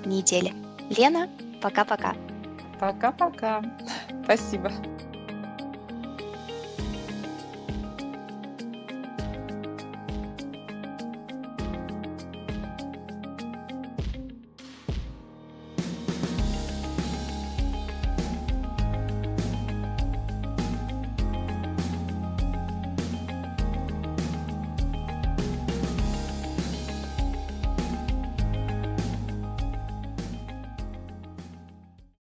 недели. 0.04 0.54
Лена, 0.90 1.28
пока-пока. 1.62 2.14
Пока-пока. 2.80 3.62
Спасибо. 4.24 4.72